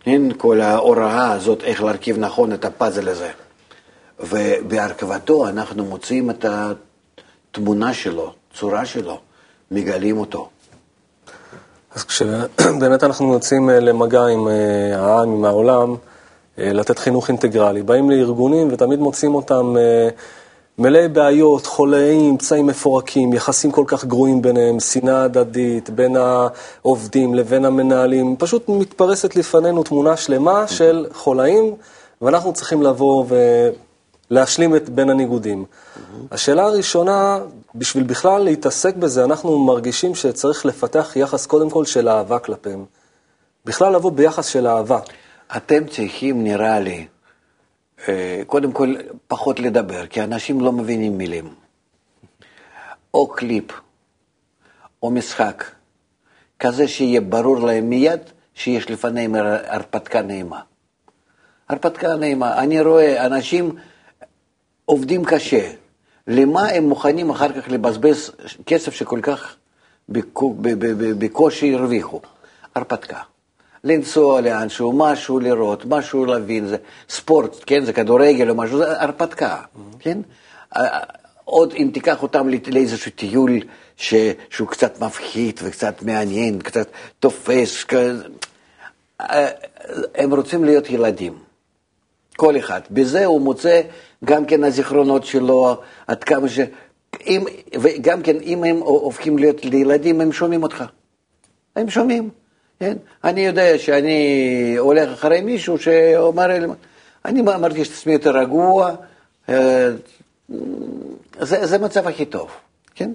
כן? 0.00 0.22
כל 0.36 0.60
ההוראה 0.60 1.32
הזאת, 1.32 1.62
איך 1.62 1.82
להרכיב 1.82 2.18
נכון 2.18 2.52
את 2.52 2.64
הפאזל 2.64 3.08
הזה. 3.08 3.30
ובהרכבתו 4.20 5.48
אנחנו 5.48 5.84
מוצאים 5.84 6.30
את 6.30 6.44
התמונה 7.52 7.94
שלו, 7.94 8.32
צורה 8.54 8.84
שלו, 8.84 9.18
מגלים 9.70 10.18
אותו. 10.18 10.48
אז 11.94 12.04
כשבאמת 12.04 13.04
אנחנו 13.04 13.32
יוצאים 13.32 13.70
אה, 13.70 13.80
למגע 13.80 14.26
עם 14.26 14.48
אה, 14.48 15.00
העם, 15.00 15.32
עם 15.32 15.44
העולם, 15.44 15.94
אה, 16.58 16.72
לתת 16.72 16.98
חינוך 16.98 17.28
אינטגרלי, 17.28 17.82
באים 17.82 18.10
לארגונים 18.10 18.68
ותמיד 18.70 18.98
מוצאים 18.98 19.34
אותם 19.34 19.74
מלאי 20.78 21.08
בעיות, 21.08 21.66
חולאים, 21.66 22.38
פצעים 22.38 22.66
מפורקים, 22.66 23.32
יחסים 23.32 23.70
כל 23.70 23.84
כך 23.86 24.04
גרועים 24.04 24.42
ביניהם, 24.42 24.80
שנאה 24.80 25.22
הדדית 25.22 25.90
בין 25.90 26.16
העובדים 26.16 27.34
לבין 27.34 27.64
המנהלים. 27.64 28.36
פשוט 28.38 28.68
מתפרסת 28.68 29.36
לפנינו 29.36 29.82
תמונה 29.82 30.16
שלמה 30.16 30.68
של 30.68 31.06
חולאים, 31.12 31.74
ואנחנו 32.22 32.52
צריכים 32.52 32.82
לבוא 32.82 33.24
ולהשלים 34.30 34.76
את 34.76 34.88
בין 34.88 35.10
הניגודים. 35.10 35.64
השאלה 36.30 36.62
הראשונה, 36.62 37.38
בשביל 37.74 38.04
בכלל 38.04 38.42
להתעסק 38.42 38.96
בזה, 38.96 39.24
אנחנו 39.24 39.64
מרגישים 39.64 40.14
שצריך 40.14 40.66
לפתח 40.66 41.16
יחס 41.16 41.46
קודם 41.46 41.70
כל 41.70 41.84
של 41.84 42.08
אהבה 42.08 42.38
כלפיהם. 42.38 42.84
בכלל 43.64 43.94
לבוא 43.94 44.12
ביחס 44.12 44.46
של 44.46 44.66
אהבה. 44.66 45.00
אתם 45.56 45.86
צריכים, 45.86 46.44
נראה 46.44 46.80
לי, 46.80 47.06
אה, 48.08 48.42
קודם 48.46 48.72
כל, 48.72 48.94
פחות 49.26 49.60
לדבר, 49.60 50.06
כי 50.06 50.22
אנשים 50.22 50.60
לא 50.60 50.72
מבינים 50.72 51.18
מילים. 51.18 51.54
או 53.14 53.26
קליפ, 53.26 53.64
או 55.02 55.10
משחק, 55.10 55.64
כזה 56.58 56.88
שיהיה 56.88 57.20
ברור 57.20 57.66
להם 57.66 57.90
מיד 57.90 58.20
שיש 58.54 58.90
לפניהם 58.90 59.34
הרפתקה 59.34 60.22
נעימה. 60.22 60.60
הרפתקה 61.68 62.16
נעימה. 62.16 62.58
אני 62.58 62.80
רואה 62.80 63.26
אנשים 63.26 63.76
עובדים 64.88 65.24
קשה. 65.24 65.70
למה 66.26 66.68
הם 66.68 66.84
מוכנים 66.84 67.30
אחר 67.30 67.52
כך 67.52 67.68
לבזבז 67.68 68.30
כסף 68.66 68.94
שכל 68.94 69.20
כך 69.22 69.56
בקושי 71.18 71.74
הרוויחו? 71.74 72.20
הרפתקה. 72.74 73.18
לנסוע 73.84 74.40
לאנשהו, 74.40 74.92
משהו 74.92 75.40
לראות, 75.40 75.84
משהו 75.84 76.24
להבין, 76.24 76.66
זה 76.66 76.76
ספורט, 77.08 77.56
כן, 77.66 77.84
זה 77.84 77.92
כדורגל 77.92 78.50
או 78.50 78.54
משהו, 78.54 78.78
זה 78.78 79.02
הרפתקה, 79.02 79.56
mm-hmm. 79.56 79.96
כן? 80.00 80.18
עוד 81.44 81.72
אם 81.76 81.90
תיקח 81.94 82.22
אותם 82.22 82.48
לאיזשהו 82.66 83.10
טיול 83.10 83.60
ש, 83.96 84.14
שהוא 84.50 84.68
קצת 84.68 85.00
מפחית 85.00 85.60
וקצת 85.64 86.02
מעניין, 86.02 86.58
קצת 86.58 86.88
תופס, 87.20 87.84
כזה, 87.84 88.24
הם 90.14 90.34
רוצים 90.34 90.64
להיות 90.64 90.90
ילדים, 90.90 91.38
כל 92.36 92.58
אחד. 92.58 92.80
בזה 92.90 93.26
הוא 93.26 93.40
מוצא 93.40 93.80
גם 94.24 94.44
כן 94.44 94.64
הזיכרונות 94.64 95.24
שלו, 95.24 95.76
עד 96.06 96.24
כמה 96.24 96.48
ש... 96.48 96.60
אם, 97.26 97.44
וגם 97.80 98.22
כן, 98.22 98.36
אם 98.42 98.64
הם 98.64 98.76
הופכים 98.76 99.38
להיות 99.38 99.64
לילדים, 99.64 100.20
הם 100.20 100.32
שומעים 100.32 100.62
אותך. 100.62 100.84
הם 101.76 101.90
שומעים, 101.90 102.30
כן? 102.80 102.96
אני 103.24 103.40
יודע 103.40 103.78
שאני 103.78 104.74
הולך 104.78 105.12
אחרי 105.12 105.40
מישהו 105.40 105.78
שאומר, 105.78 106.46
אני 107.24 107.42
מרגיש 107.42 107.88
את 107.88 107.92
עצמי 107.92 108.12
יותר 108.12 108.36
רגוע, 108.36 108.94
אה, 109.48 109.90
זה, 111.40 111.66
זה 111.66 111.78
מצב 111.78 112.06
הכי 112.06 112.24
טוב, 112.24 112.50
כן? 112.94 113.12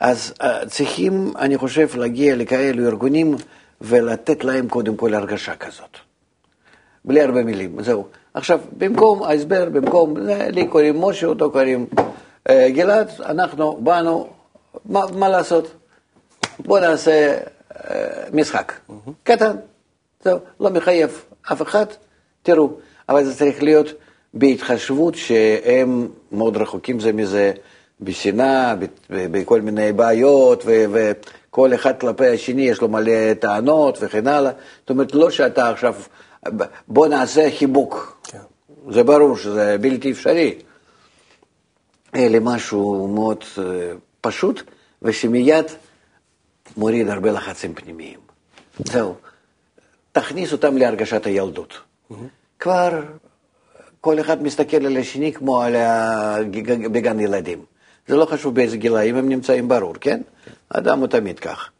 אז 0.00 0.34
אה, 0.42 0.66
צריכים, 0.66 1.32
אני 1.38 1.56
חושב, 1.56 1.96
להגיע 1.96 2.36
לכאלו 2.36 2.88
ארגונים 2.88 3.36
ולתת 3.80 4.44
להם 4.44 4.68
קודם 4.68 4.96
כל 4.96 5.14
הרגשה 5.14 5.56
כזאת. 5.56 6.03
בלי 7.04 7.20
הרבה 7.22 7.42
מילים, 7.42 7.82
זהו. 7.82 8.04
עכשיו, 8.34 8.60
במקום 8.78 9.22
ההסבר, 9.22 9.68
במקום, 9.72 10.16
לי 10.50 10.66
קוראים 10.66 11.00
משה, 11.00 11.26
אותו 11.26 11.50
קוראים 11.50 11.86
אה, 12.50 12.70
גלעד, 12.70 13.10
אנחנו 13.20 13.78
באנו, 13.80 14.28
מה, 14.84 15.00
מה 15.14 15.28
לעשות? 15.28 15.74
בואו 16.58 16.80
נעשה 16.80 17.38
אה, 17.90 18.24
משחק. 18.32 18.72
קטן, 19.22 19.56
זהו, 20.24 20.38
לא 20.60 20.70
מחייב 20.70 21.24
אף 21.52 21.62
אחד, 21.62 21.86
תראו, 22.42 22.70
אבל 23.08 23.24
זה 23.24 23.34
צריך 23.34 23.62
להיות 23.62 23.88
בהתחשבות 24.34 25.14
שהם 25.14 26.08
מאוד 26.32 26.56
רחוקים 26.56 27.00
זה 27.00 27.12
מזה, 27.12 27.52
בשנאה, 28.00 28.74
בכל 29.10 29.60
מיני 29.60 29.92
בעיות, 29.92 30.64
וכל 30.66 31.74
אחד 31.74 32.00
כלפי 32.00 32.28
השני 32.28 32.62
יש 32.62 32.80
לו 32.80 32.88
מלא 32.88 33.34
טענות 33.34 33.98
וכן 34.00 34.26
הלאה. 34.26 34.52
זאת 34.80 34.90
אומרת, 34.90 35.14
לא 35.14 35.30
שאתה 35.30 35.70
עכשיו, 35.70 35.94
בוא 36.88 37.06
נעשה 37.06 37.48
חיבוק. 37.58 38.22
כן. 38.24 38.38
זה 38.90 39.02
ברור 39.02 39.36
שזה 39.36 39.76
בלתי 39.80 40.12
אפשרי. 40.12 40.58
אלא 42.14 42.38
משהו 42.40 43.08
מאוד 43.08 43.44
אה, 43.58 43.92
פשוט, 44.20 44.62
ושמיד 45.02 45.64
מוריד 46.76 47.08
הרבה 47.08 47.32
לחצים 47.32 47.74
פנימיים. 47.74 48.20
זהו. 48.84 49.14
תכניס 50.12 50.52
אותם 50.52 50.76
להרגשת 50.76 51.26
הילדות. 51.26 51.72
Mm-hmm. 51.72 52.14
כבר 52.58 53.02
כל 54.00 54.20
אחד 54.20 54.42
מסתכל 54.42 54.86
על 54.86 54.96
השני 54.96 55.32
כמו 55.32 55.62
על 55.62 55.74
בגן 56.92 57.20
ילדים. 57.20 57.64
זה 58.08 58.16
לא 58.16 58.24
חשוב 58.24 58.54
באיזה 58.54 58.76
גילאים 58.76 59.16
הם 59.16 59.28
נמצאים, 59.28 59.68
ברור, 59.68 59.94
כן? 60.00 60.20
אדם 60.68 60.98
הוא 61.00 61.06
תמיד 61.06 61.38
כך. 61.38 61.70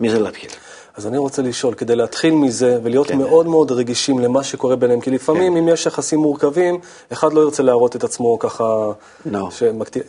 מזה 0.00 0.18
להתחיל. 0.18 0.50
אז 0.96 1.06
אני 1.06 1.18
רוצה 1.18 1.42
לשאול, 1.42 1.74
כדי 1.74 1.96
להתחיל 1.96 2.34
מזה 2.34 2.78
ולהיות 2.82 3.06
כן. 3.06 3.18
מאוד 3.18 3.46
מאוד 3.46 3.72
רגישים 3.72 4.18
למה 4.18 4.44
שקורה 4.44 4.76
ביניהם, 4.76 5.00
כי 5.00 5.10
לפעמים 5.10 5.52
כן. 5.52 5.58
אם 5.58 5.68
יש 5.68 5.86
יחסים 5.86 6.18
מורכבים, 6.18 6.80
אחד 7.12 7.32
לא 7.32 7.40
ירצה 7.40 7.62
להראות 7.62 7.96
את 7.96 8.04
עצמו 8.04 8.38
ככה... 8.38 8.92
No. 9.32 9.50
שמקטיר... 9.50 10.02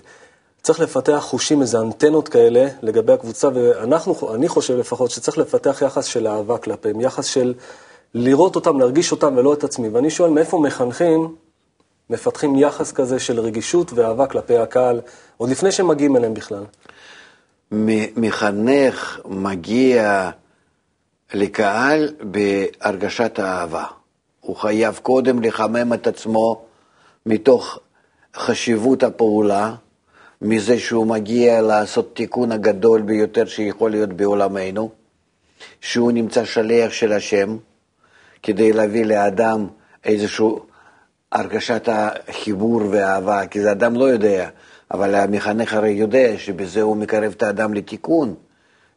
צריך 0.63 0.79
לפתח 0.79 1.19
חושים, 1.21 1.61
איזה 1.61 1.79
אנטנות 1.79 2.29
כאלה 2.29 2.67
לגבי 2.81 3.13
הקבוצה, 3.13 3.49
ואנחנו, 3.53 4.35
אני 4.35 4.47
חושב 4.47 4.77
לפחות, 4.77 5.11
שצריך 5.11 5.37
לפתח 5.37 5.81
יחס 5.85 6.05
של 6.05 6.27
אהבה 6.27 6.57
כלפיהם, 6.57 7.01
יחס 7.01 7.25
של 7.25 7.53
לראות 8.13 8.55
אותם, 8.55 8.79
להרגיש 8.79 9.11
אותם 9.11 9.33
ולא 9.37 9.53
את 9.53 9.63
עצמי. 9.63 9.89
ואני 9.89 10.09
שואל, 10.09 10.29
מאיפה 10.29 10.59
מחנכים 10.59 11.35
מפתחים 12.09 12.55
יחס 12.55 12.91
כזה 12.91 13.19
של 13.19 13.39
רגישות 13.39 13.93
ואהבה 13.93 14.27
כלפי 14.27 14.57
הקהל, 14.57 15.01
עוד 15.37 15.49
לפני 15.49 15.71
שהם 15.71 15.87
מגיעים 15.87 16.17
אליהם 16.17 16.33
בכלל? 16.33 16.63
מחנך 18.15 19.19
מגיע 19.25 20.29
לקהל 21.33 22.09
בהרגשת 22.21 23.39
האהבה. 23.39 23.85
הוא 24.41 24.55
חייב 24.55 24.99
קודם 25.03 25.41
לחמם 25.41 25.93
את 25.93 26.07
עצמו 26.07 26.61
מתוך 27.25 27.79
חשיבות 28.35 29.03
הפעולה, 29.03 29.75
מזה 30.41 30.79
שהוא 30.79 31.07
מגיע 31.07 31.61
לעשות 31.61 32.15
תיקון 32.15 32.51
הגדול 32.51 33.01
ביותר 33.01 33.45
שיכול 33.45 33.91
להיות 33.91 34.13
בעולמנו, 34.13 34.89
שהוא 35.81 36.11
נמצא 36.11 36.45
שליח 36.45 36.91
של 36.91 37.11
השם, 37.11 37.57
כדי 38.43 38.73
להביא 38.73 39.05
לאדם 39.05 39.67
איזושהי 40.03 40.47
הרגשת 41.31 41.89
החיבור 41.91 42.81
והאהבה, 42.91 43.47
כי 43.47 43.61
זה 43.61 43.71
אדם 43.71 43.95
לא 43.95 44.05
יודע, 44.05 44.49
אבל 44.91 45.15
המחנך 45.15 45.73
הרי 45.73 45.89
יודע 45.89 46.37
שבזה 46.37 46.81
הוא 46.81 46.97
מקרב 46.97 47.33
את 47.37 47.43
האדם 47.43 47.73
לתיקון, 47.73 48.35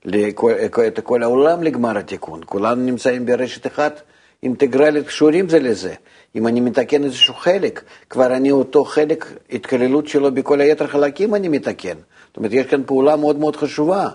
לכל, 0.04 0.52
את 0.86 1.00
כל 1.00 1.22
העולם 1.22 1.62
לגמר 1.62 1.98
התיקון. 1.98 2.40
כולנו 2.46 2.82
נמצאים 2.82 3.26
ברשת 3.26 3.66
אחת 3.66 4.00
אינטגרלית, 4.42 5.06
קשורים 5.06 5.48
זה 5.48 5.58
לזה. 5.58 5.94
אם 6.36 6.46
אני 6.46 6.60
מתקן 6.60 7.04
איזשהו 7.04 7.34
חלק, 7.34 7.84
כבר 8.10 8.36
אני 8.36 8.50
אותו 8.50 8.84
חלק, 8.84 9.26
התקללות 9.50 10.08
שלו 10.08 10.34
בכל 10.34 10.60
היתר 10.60 10.86
חלקים 10.86 11.34
אני 11.34 11.48
מתקן. 11.48 11.96
זאת 12.26 12.36
אומרת, 12.36 12.52
יש 12.52 12.66
כאן 12.66 12.82
פעולה 12.86 13.16
מאוד 13.16 13.36
מאוד 13.36 13.56
חשובה. 13.56 14.08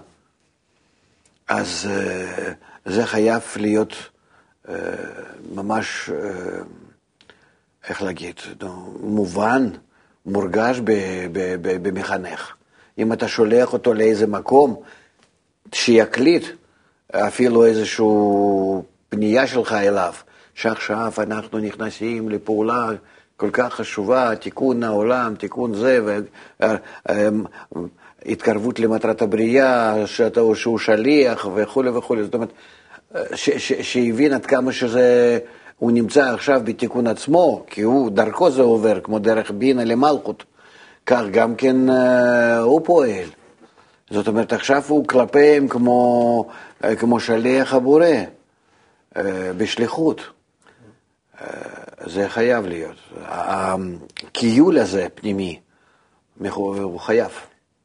אז 1.47 1.88
אה, 1.89 2.54
זה 2.86 3.06
חייב 3.06 3.41
להיות 3.56 3.93
אה, 4.69 4.75
ממש, 5.56 6.10
אה, 6.10 6.60
איך 7.89 8.02
להגיד, 8.02 8.36
מובן, 9.02 9.69
מורגש 10.25 10.82
במחנך. 11.62 12.54
אם 12.97 13.13
אתה 13.13 13.28
שולח 13.28 13.73
אותו 13.73 13.93
לאיזה 13.93 14.28
מקום, 14.28 14.82
שיקליט 15.73 16.45
אפילו 17.12 17.65
איזושהי 17.65 18.05
פנייה 19.10 19.47
שלך 19.47 19.73
אליו, 19.73 20.13
שעכשיו 20.53 21.13
אנחנו 21.17 21.60
נכנסים 21.60 22.29
לפעולה 22.29 22.88
כל 23.38 23.49
כך 23.53 23.73
חשובה, 23.73 24.36
תיקון 24.36 24.84
העולם, 24.84 25.36
תיקון 25.36 25.73
זה, 25.73 26.19
והתקרבות 28.25 28.79
למטרת 28.79 29.21
הבריאה, 29.21 30.08
שאתה, 30.08 30.41
שהוא 30.55 30.79
שליח 30.79 31.47
וכולי 31.55 31.89
וכולי. 31.89 32.23
זאת 32.23 32.34
אומרת, 32.34 32.51
שהבין 33.82 34.34
עד 34.34 34.45
כמה 34.45 34.71
שזה, 34.71 35.39
הוא 35.77 35.91
נמצא 35.91 36.34
עכשיו 36.34 36.62
בתיקון 36.63 37.08
עצמו, 37.08 37.63
כי 37.67 37.82
הוא, 37.82 38.12
דרכו 38.12 38.51
זה 38.51 38.62
עובר, 38.62 38.99
כמו 38.99 39.19
דרך 39.19 39.51
בינה 39.51 39.84
למלכות. 39.84 40.43
כך 41.05 41.21
גם 41.32 41.55
כן 41.55 41.89
אה, 41.89 42.60
הוא 42.60 42.82
פועל. 42.84 43.38
זאת 44.12 44.28
אומרת, 44.28 44.54
עכשיו 44.54 44.84
הוא 44.88 45.08
כלפיהם 45.08 45.67
כמו, 45.67 46.45
אה, 46.84 46.95
כמו 46.95 47.19
שליח 47.19 47.74
הבורא, 47.74 48.06
אה, 49.17 49.24
בשליחות. 49.58 50.22
זה 52.06 52.30
חייב 52.30 52.65
להיות. 52.65 52.95
הכיול 53.26 54.78
הזה, 54.78 55.08
פנימי, 55.15 55.60
הוא 56.50 57.00
חייב. 57.00 57.32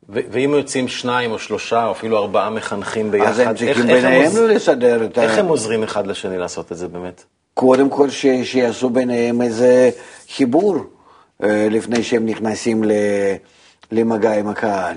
ואם 0.08 0.54
יוצאים 0.56 0.88
שניים 0.88 1.30
או 1.30 1.38
שלושה, 1.38 1.86
או 1.86 1.92
אפילו 1.92 2.18
ארבעה 2.18 2.50
מחנכים 2.50 3.10
ביחד, 3.10 3.28
אז 3.28 3.40
הם 3.40 3.56
צריכים 3.56 3.86
ביניהם 3.86 4.36
לא 4.36 4.48
לסדר 4.48 5.04
את 5.04 5.18
ה... 5.18 5.22
איך 5.22 5.38
הם 5.38 5.46
עוזרים 5.46 5.82
אחד 5.82 6.06
לשני 6.06 6.38
לעשות 6.38 6.72
את 6.72 6.76
זה 6.76 6.88
באמת? 6.88 7.24
קודם 7.54 7.90
כל 7.90 8.10
ש... 8.10 8.26
שיעשו 8.44 8.90
ביניהם 8.90 9.42
איזה 9.42 9.90
חיבור 10.28 10.76
אה, 11.42 11.68
לפני 11.70 12.02
שהם 12.02 12.26
נכנסים 12.26 12.82
למגע 13.92 14.38
עם 14.38 14.48
הקהל. 14.48 14.96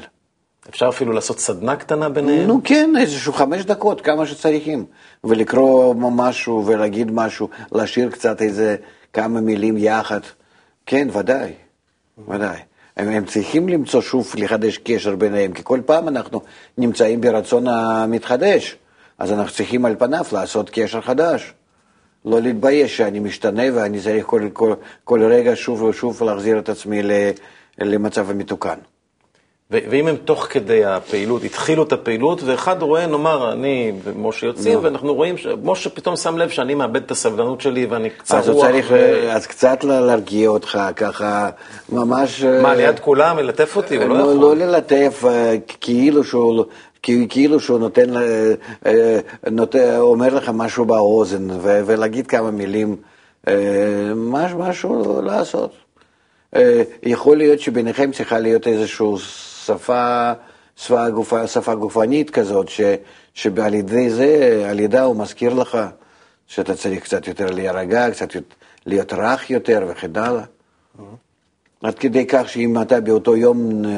אפשר 0.70 0.90
אפילו 0.90 1.12
לעשות 1.12 1.40
סדנה 1.40 1.76
קטנה 1.76 2.10
ביניהם? 2.10 2.48
נו 2.48 2.62
כן, 2.64 2.94
איזשהו 3.00 3.34
חמש 3.34 3.66
דקות, 3.66 4.02
כמה 4.02 4.26
שצריכים. 4.26 4.86
ולקרוא 5.24 5.96
משהו 5.98 6.64
ולהגיד 6.66 7.12
משהו, 7.12 7.50
להשאיר 7.72 8.10
קצת 8.10 8.42
איזה 8.42 8.76
כמה 9.14 9.42
מילים 9.42 9.78
יחד. 9.78 10.20
כן, 10.86 11.08
ודאי, 11.14 11.54
ודאי. 12.28 12.60
הם, 12.98 13.10
הם 13.10 13.26
צריכים 13.26 13.70
למצוא 13.70 14.02
שוב, 14.02 14.34
לחדש 14.38 14.78
קשר 14.78 15.16
ביניהם, 15.16 15.54
כי 15.54 15.62
כל 15.64 15.80
פעם 15.86 16.08
אנחנו 16.08 16.42
נמצאים 16.78 17.22
ברצון 17.22 17.68
המתחדש, 17.68 18.78
אז 19.20 19.32
אנחנו 19.32 19.52
צריכים 19.52 19.86
על 19.86 19.96
פניו 20.00 20.26
לעשות 20.32 20.70
קשר 20.70 21.02
חדש. 21.02 21.54
לא 22.26 22.42
להתבייש 22.42 22.98
שאני 22.98 23.20
משתנה 23.20 23.64
ואני 23.74 24.02
צריך 24.02 24.26
כל, 24.26 24.48
כל, 24.54 24.74
כל 25.04 25.24
רגע 25.24 25.52
שוב 25.56 25.82
ושוב 25.82 26.24
להחזיר 26.24 26.60
את 26.60 26.70
עצמי 26.70 27.02
למצב 27.80 28.30
המתוקן. 28.30 28.78
ואם 29.72 30.08
הם 30.08 30.16
תוך 30.16 30.48
כדי 30.50 30.86
הפעילות, 30.86 31.44
התחילו 31.44 31.84
את 31.84 31.94
הפעילות, 31.94 32.44
ואחד 32.44 32.82
רואה, 32.82 33.08
נאמר, 33.08 33.52
אני 33.52 33.92
ומשה 34.04 34.48
יוצאים, 34.48 34.80
ואנחנו 34.82 35.16
רואים, 35.16 35.36
משה 35.64 35.90
פתאום 35.90 36.16
שם 36.16 36.38
לב 36.38 36.50
שאני 36.50 36.76
מאבד 36.76 37.04
את 37.04 37.12
הסבלנות 37.12 37.62
שלי 37.62 37.86
ואני 37.86 38.10
קצר 38.10 38.36
רוח. 38.36 38.44
אז 38.44 38.50
הוא 38.50 38.62
צריך, 38.62 38.88
ו... 38.90 39.32
אז 39.32 39.48
קצת 39.48 39.84
להרגיע 39.84 40.50
אותך, 40.50 40.80
ככה, 40.96 41.50
ממש... 41.90 42.44
מה, 42.44 42.76
ליד 42.76 43.00
כולם, 43.00 43.38
ללטף 43.40 43.76
אותי? 43.76 43.96
הוא 43.98 44.04
לא, 44.04 44.18
לא 44.18 44.20
יכול. 44.20 44.34
לא 44.36 44.56
ללטף, 44.56 45.24
אה, 45.28 45.56
כאילו 45.82 46.24
שהוא... 46.24 46.66
כאילו 47.30 47.60
שהוא 47.60 47.80
נותן, 47.80 48.18
אה, 48.86 49.20
נותן, 49.52 49.96
אומר 49.98 50.36
לך 50.36 50.52
משהו 50.54 50.86
באוזן, 50.86 51.48
ולהגיד 51.62 52.28
כמה 52.28 52.52
מילים, 52.52 52.96
משהו 54.16 55.22
לעשות. 55.22 55.72
יכול 57.04 57.38
להיות 57.38 57.60
שביניכם 57.60 58.12
צריכה 58.12 58.40
להיות 58.40 58.68
איזשהו 58.68 59.18
שפה, 59.68 60.32
שפה, 60.76 61.10
גופה, 61.10 61.48
שפה 61.48 61.76
גופנית 61.76 62.30
כזאת, 62.30 62.70
ש, 62.70 62.82
שעל 63.34 63.74
ידי 63.74 64.10
זה, 64.10 64.64
על 64.70 64.80
ידה 64.80 65.04
הוא 65.04 65.16
מזכיר 65.16 65.54
לך 65.54 65.78
שאתה 66.48 66.76
צריך 66.76 67.04
קצת 67.04 67.28
יותר 67.28 67.52
להירגע, 67.52 68.12
קצת 68.12 68.28
להיות 68.86 69.14
רך 69.14 69.50
יותר 69.50 69.86
וכן 69.90 70.16
הלאה. 70.16 70.44
עד 71.84 72.00
כדי 72.00 72.26
כך 72.28 72.50
שאם 72.50 72.82
אתה 72.82 73.02
באותו 73.02 73.38
יום 73.38 73.86
אה, 73.86 73.92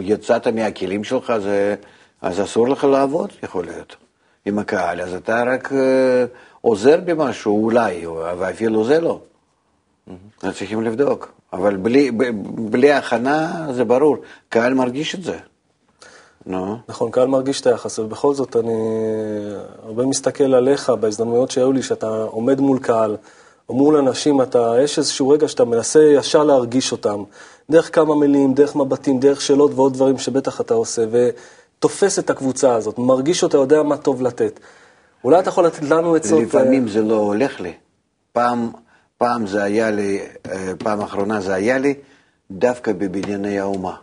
יצאת 0.00 0.46
מהכלים 0.46 1.04
שלך, 1.04 1.32
זה, 1.42 1.74
אז 2.22 2.40
אסור 2.40 2.68
לך 2.68 2.84
לעבוד, 2.84 3.30
יכול 3.42 3.64
להיות, 3.64 3.96
עם 4.44 4.58
הקהל. 4.58 5.00
אז 5.00 5.14
אתה 5.14 5.42
רק 5.46 5.72
אה, 5.72 6.24
עוזר 6.60 7.00
במשהו, 7.04 7.64
אולי, 7.64 8.06
ואפילו 8.38 8.84
זה 8.84 9.00
לא. 9.00 9.20
אז 10.42 10.56
צריכים 10.56 10.82
לבדוק. 10.82 11.39
אבל 11.52 11.76
בלי, 11.76 12.10
בלי 12.54 12.92
הכנה, 12.92 13.66
זה 13.72 13.84
ברור, 13.84 14.16
קהל 14.48 14.74
מרגיש 14.74 15.14
את 15.14 15.22
זה. 15.22 15.38
נו. 16.46 16.76
נכון, 16.88 17.10
קהל 17.10 17.28
מרגיש 17.28 17.60
את 17.60 17.66
היחס, 17.66 17.98
ובכל 17.98 18.34
זאת 18.34 18.56
אני 18.56 18.72
הרבה 19.82 20.06
מסתכל 20.06 20.54
עליך 20.54 20.90
בהזדמנויות 20.90 21.50
שהיו 21.50 21.72
לי, 21.72 21.82
שאתה 21.82 22.22
עומד 22.30 22.60
מול 22.60 22.78
קהל, 22.78 23.16
או 23.68 23.74
מול 23.74 23.96
אנשים, 23.96 24.42
אתה, 24.42 24.74
יש 24.82 24.98
איזשהו 24.98 25.28
רגע 25.28 25.48
שאתה 25.48 25.64
מנסה 25.64 26.02
ישר 26.02 26.44
להרגיש 26.44 26.92
אותם, 26.92 27.22
דרך 27.70 27.94
כמה 27.94 28.14
מילים, 28.14 28.54
דרך 28.54 28.76
מבטים, 28.76 29.20
דרך 29.20 29.40
שאלות 29.40 29.70
ועוד 29.74 29.92
דברים 29.92 30.18
שבטח 30.18 30.60
אתה 30.60 30.74
עושה, 30.74 31.04
ותופס 31.10 32.18
את 32.18 32.30
הקבוצה 32.30 32.74
הזאת, 32.74 32.98
מרגיש 32.98 33.42
אותה, 33.42 33.56
יודע 33.56 33.82
מה 33.82 33.96
טוב 33.96 34.22
לתת. 34.22 34.60
אולי 35.24 35.38
אתה 35.38 35.48
יכול 35.48 35.66
לתת 35.66 35.82
לנו 35.82 36.14
עצות... 36.14 36.42
לפעמים 36.42 36.88
זה 36.88 37.02
לא 37.02 37.16
הולך 37.16 37.60
לי. 37.60 37.72
פעם, 38.32 38.70
פעם 39.22 39.46
זה 39.46 39.62
היה 39.62 39.90
לי, 39.90 40.20
אה, 40.50 40.72
פעם 40.78 41.00
אחרונה 41.00 41.40
זה 41.40 41.54
היה 41.54 41.78
לי, 41.78 41.94
דווקא 42.50 42.92
בבנייני 42.92 43.58
האומה. 43.58 43.96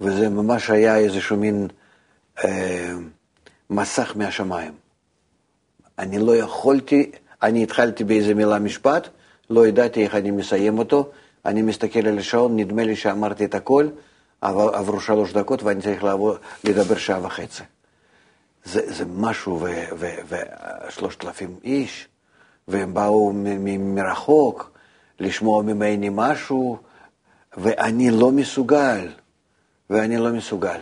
וזה 0.00 0.28
ממש 0.28 0.70
היה 0.70 0.98
איזשהו 0.98 1.36
מין 1.36 1.68
אה, 2.44 2.92
מסך 3.70 4.12
מהשמיים. 4.16 4.72
אני 5.98 6.18
לא 6.18 6.36
יכולתי, 6.36 7.10
אני 7.42 7.62
התחלתי 7.62 8.04
באיזה 8.04 8.34
מילה 8.34 8.58
משפט, 8.58 9.08
לא 9.50 9.66
ידעתי 9.66 10.04
איך 10.04 10.14
אני 10.14 10.30
מסיים 10.30 10.78
אותו, 10.78 11.10
אני 11.44 11.62
מסתכל 11.62 12.06
על 12.06 12.18
השעון, 12.18 12.56
נדמה 12.56 12.84
לי 12.84 12.96
שאמרתי 12.96 13.44
את 13.44 13.54
הכל, 13.54 13.88
עברו 14.40 15.00
שלוש 15.00 15.32
דקות 15.32 15.62
ואני 15.62 15.82
צריך 15.82 16.04
לעבור, 16.04 16.34
לדבר 16.64 16.96
שעה 16.96 17.24
וחצי. 17.26 17.62
זה, 18.64 18.92
זה 18.92 19.04
משהו, 19.04 19.66
ושלושת 20.88 21.24
אלפים 21.24 21.56
איש, 21.64 22.08
והם 22.68 22.94
באו 22.94 23.32
מרחוק 23.78 24.70
לשמוע 25.20 25.62
ממני 25.62 26.08
משהו, 26.12 26.78
ואני 27.56 28.10
לא 28.10 28.32
מסוגל. 28.32 29.08
ואני 29.90 30.16
לא 30.16 30.32
מסוגל. 30.32 30.80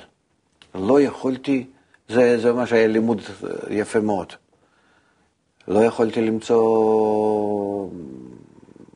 לא 0.75 1.01
יכולתי, 1.01 1.67
זה, 2.09 2.39
זה 2.39 2.53
ממש 2.53 2.73
היה 2.73 2.87
לימוד 2.87 3.21
יפה 3.71 4.01
מאוד. 4.01 4.33
לא 5.69 5.85
יכולתי 5.85 6.21
למצוא 6.21 7.89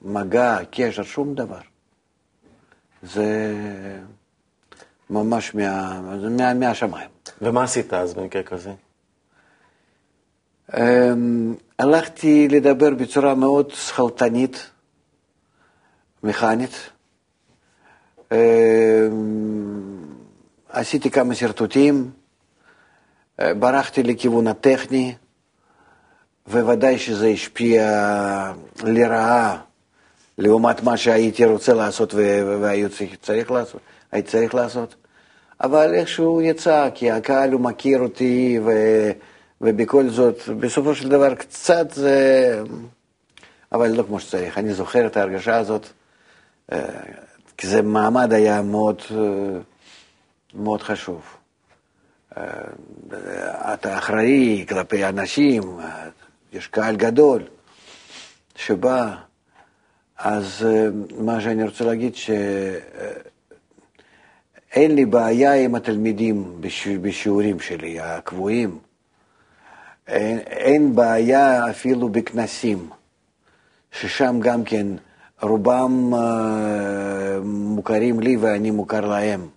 מגע, 0.03 0.59
קשר, 0.70 1.03
שום 1.03 1.35
דבר. 1.35 1.61
זה 3.03 3.55
ממש 5.11 5.55
מה, 5.55 6.01
מה, 6.31 6.55
מהשמיים. 6.55 7.09
ומה 7.42 7.62
עשית 7.62 7.94
אז 7.94 8.14
במקרה 8.14 8.42
כזה? 8.42 8.72
אמ, 10.77 11.55
הלכתי 11.79 12.49
לדבר 12.49 12.91
בצורה 12.91 13.35
מאוד 13.35 13.71
שכלתנית, 13.71 14.71
מכנית. 16.23 16.91
אמ, 18.33 18.37
עשיתי 20.69 21.11
כמה 21.11 21.35
שרטוטים, 21.35 22.11
אה, 23.41 23.55
ברחתי 23.55 24.03
לכיוון 24.03 24.47
הטכני, 24.47 25.15
וודאי 26.49 26.99
שזה 26.99 27.29
השפיע 27.29 27.83
לרעה 28.83 29.61
לעומת 30.39 30.83
מה 30.83 30.97
שהייתי 30.97 31.45
רוצה 31.45 31.75
לעשות 31.75 32.15
והייתי 32.15 33.17
צריך 34.25 34.55
לעשות. 34.55 34.95
אבל 35.61 35.95
איכשהו 35.95 36.43
יצא, 36.43 36.89
כי 36.95 37.11
הקהל 37.11 37.53
הוא 37.53 37.61
מכיר 37.61 38.01
אותי, 38.01 38.59
ו... 38.65 38.71
ובכל 39.61 40.09
זאת, 40.09 40.49
בסופו 40.49 40.94
של 40.94 41.09
דבר 41.09 41.35
קצת 41.35 41.90
זה... 41.90 42.62
אבל 43.73 43.88
לא 43.88 44.03
כמו 44.03 44.21
שצריך. 44.21 44.59
אני 44.59 44.75
זוכר 44.75 45.07
את 45.07 45.16
ההרגשה 45.16 45.57
הזאת, 45.57 45.87
אה, 46.73 46.88
כי 47.57 47.66
זה 47.66 47.83
מעמד 47.83 48.33
היה 48.33 48.62
מאוד... 48.62 49.03
אה, 49.11 49.16
מאוד 50.55 50.83
חשוב. 50.83 51.23
אה, 52.37 52.42
אתה 53.75 53.99
אחראי 53.99 54.66
כלפי 54.68 55.05
אנשים, 55.05 55.62
יש 56.53 56.66
קהל 56.66 56.97
גדול 56.97 57.42
שבא, 58.57 59.14
אז 60.18 60.66
מה 61.18 61.40
שאני 61.40 61.64
רוצה 61.64 61.85
להגיד, 61.85 62.14
שאין 62.14 62.35
לי 64.94 65.05
בעיה 65.05 65.55
עם 65.55 65.75
התלמידים 65.75 66.61
בשיעורים 67.01 67.61
שלי, 67.61 68.01
הקבועים. 68.01 68.79
אין, 70.09 70.38
אין 70.38 70.94
בעיה 70.94 71.71
אפילו 71.71 72.09
בכנסים, 72.09 72.90
ששם 73.92 74.40
גם 74.40 74.64
כן 74.64 74.87
רובם 75.42 76.14
אה, 76.14 77.38
מוכרים 77.44 78.21
לי 78.21 78.37
ואני 78.37 78.71
מוכר 78.71 79.01
להם. 79.01 79.49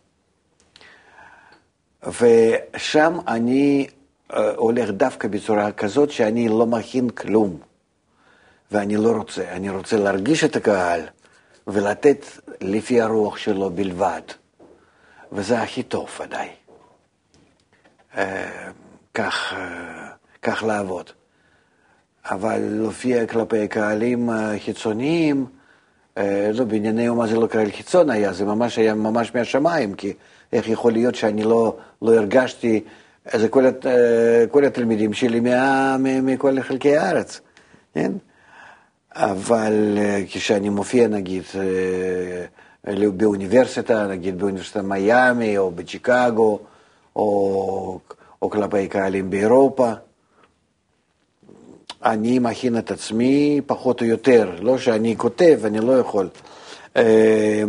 ושם 2.04 3.18
אני 3.28 3.88
אה, 4.34 4.52
הולך 4.56 4.90
דווקא 4.90 5.28
בצורה 5.28 5.72
כזאת 5.72 6.12
שאני 6.12 6.50
לא 6.50 6.66
מכין 6.66 7.10
כלום. 7.10 7.58
ואני 8.72 8.98
לא 8.98 9.12
רוצה, 9.12 9.52
אני 9.52 9.70
רוצה 9.70 9.98
להרגיש 9.98 10.44
את 10.44 10.56
הקהל 10.56 11.02
ולתת 11.68 12.26
לפי 12.62 13.02
הרוח 13.02 13.38
שלו 13.38 13.70
בלבד. 13.70 14.22
וזה 15.32 15.62
הכי 15.62 15.84
טוב 15.84 16.10
ודאי. 16.22 16.50
אה, 18.18 18.72
כך, 19.14 19.54
אה, 19.54 20.11
כך 20.42 20.64
לעבוד. 20.64 21.10
אבל 22.26 22.60
להופיע 22.60 23.26
כלפי 23.26 23.68
קהלים 23.68 24.30
חיצוניים, 24.66 25.46
לא, 26.54 26.64
בענייני 26.68 27.10
אומה 27.10 27.28
זה 27.28 27.40
לא 27.40 27.48
קהל 27.48 27.72
חיצון 27.72 28.10
היה, 28.10 28.34
זה 28.34 28.46
ממש 28.46 28.78
היה 28.78 28.94
ממש 28.94 29.36
מהשמיים, 29.36 29.94
כי 29.94 30.14
איך 30.54 30.70
יכול 30.70 30.92
להיות 30.92 31.16
שאני 31.16 31.44
לא, 31.44 31.78
לא 32.02 32.16
הרגשתי, 32.16 32.84
זה 33.34 33.48
כל, 33.48 33.66
הת, 33.66 33.86
כל 34.52 34.66
התלמידים 34.66 35.14
שלי 35.14 35.40
מה, 35.40 35.98
מכל 36.00 36.62
חלקי 36.62 36.98
הארץ, 36.98 37.42
כן? 37.94 38.12
אבל 39.16 39.98
אה, 39.98 40.24
כשאני 40.28 40.70
מופיע 40.70 41.08
נגיד 41.08 41.44
אה, 41.56 43.10
באוניברסיטה, 43.12 44.08
נגיד 44.08 44.40
באוניברסיטת 44.40 44.78
מיאמי 44.78 45.58
או 45.58 45.72
בצ'יקגו, 45.72 46.60
או, 47.16 48.00
או 48.42 48.50
כלפי 48.50 48.88
קהלים 48.88 49.30
באירופה, 49.30 49.94
אני 52.04 52.40
מכין 52.40 52.78
את 52.78 52.92
עצמי 52.92 53.62
פחות 53.66 54.02
או 54.02 54.06
יותר, 54.06 54.56
לא 54.62 54.78
שאני 54.78 55.18
כותב, 55.18 55.60
אני 55.66 55.80
לא 55.80 56.00
יכול. 56.00 56.30
אה, 56.96 57.64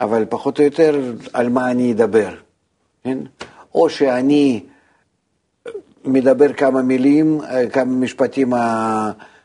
אבל 0.00 0.24
פחות 0.28 0.58
או 0.58 0.64
יותר 0.64 1.00
על 1.32 1.48
מה 1.48 1.70
אני 1.70 1.92
אדבר, 1.92 2.34
כן? 3.04 3.18
או 3.74 3.90
שאני 3.90 4.62
מדבר 6.04 6.52
כמה 6.52 6.82
מילים, 6.82 7.40
כמה 7.72 7.84
משפטים 7.84 8.52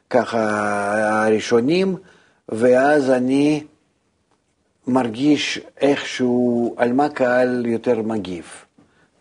ככה 0.10 1.26
הראשונים, 1.26 1.96
ואז 2.50 3.10
אני 3.10 3.64
מרגיש 4.88 5.60
איכשהו 5.82 6.76
על 6.78 6.94
מה 6.94 7.10
קהל 7.10 7.66
יותר 7.66 8.02
מגיב, 8.02 8.46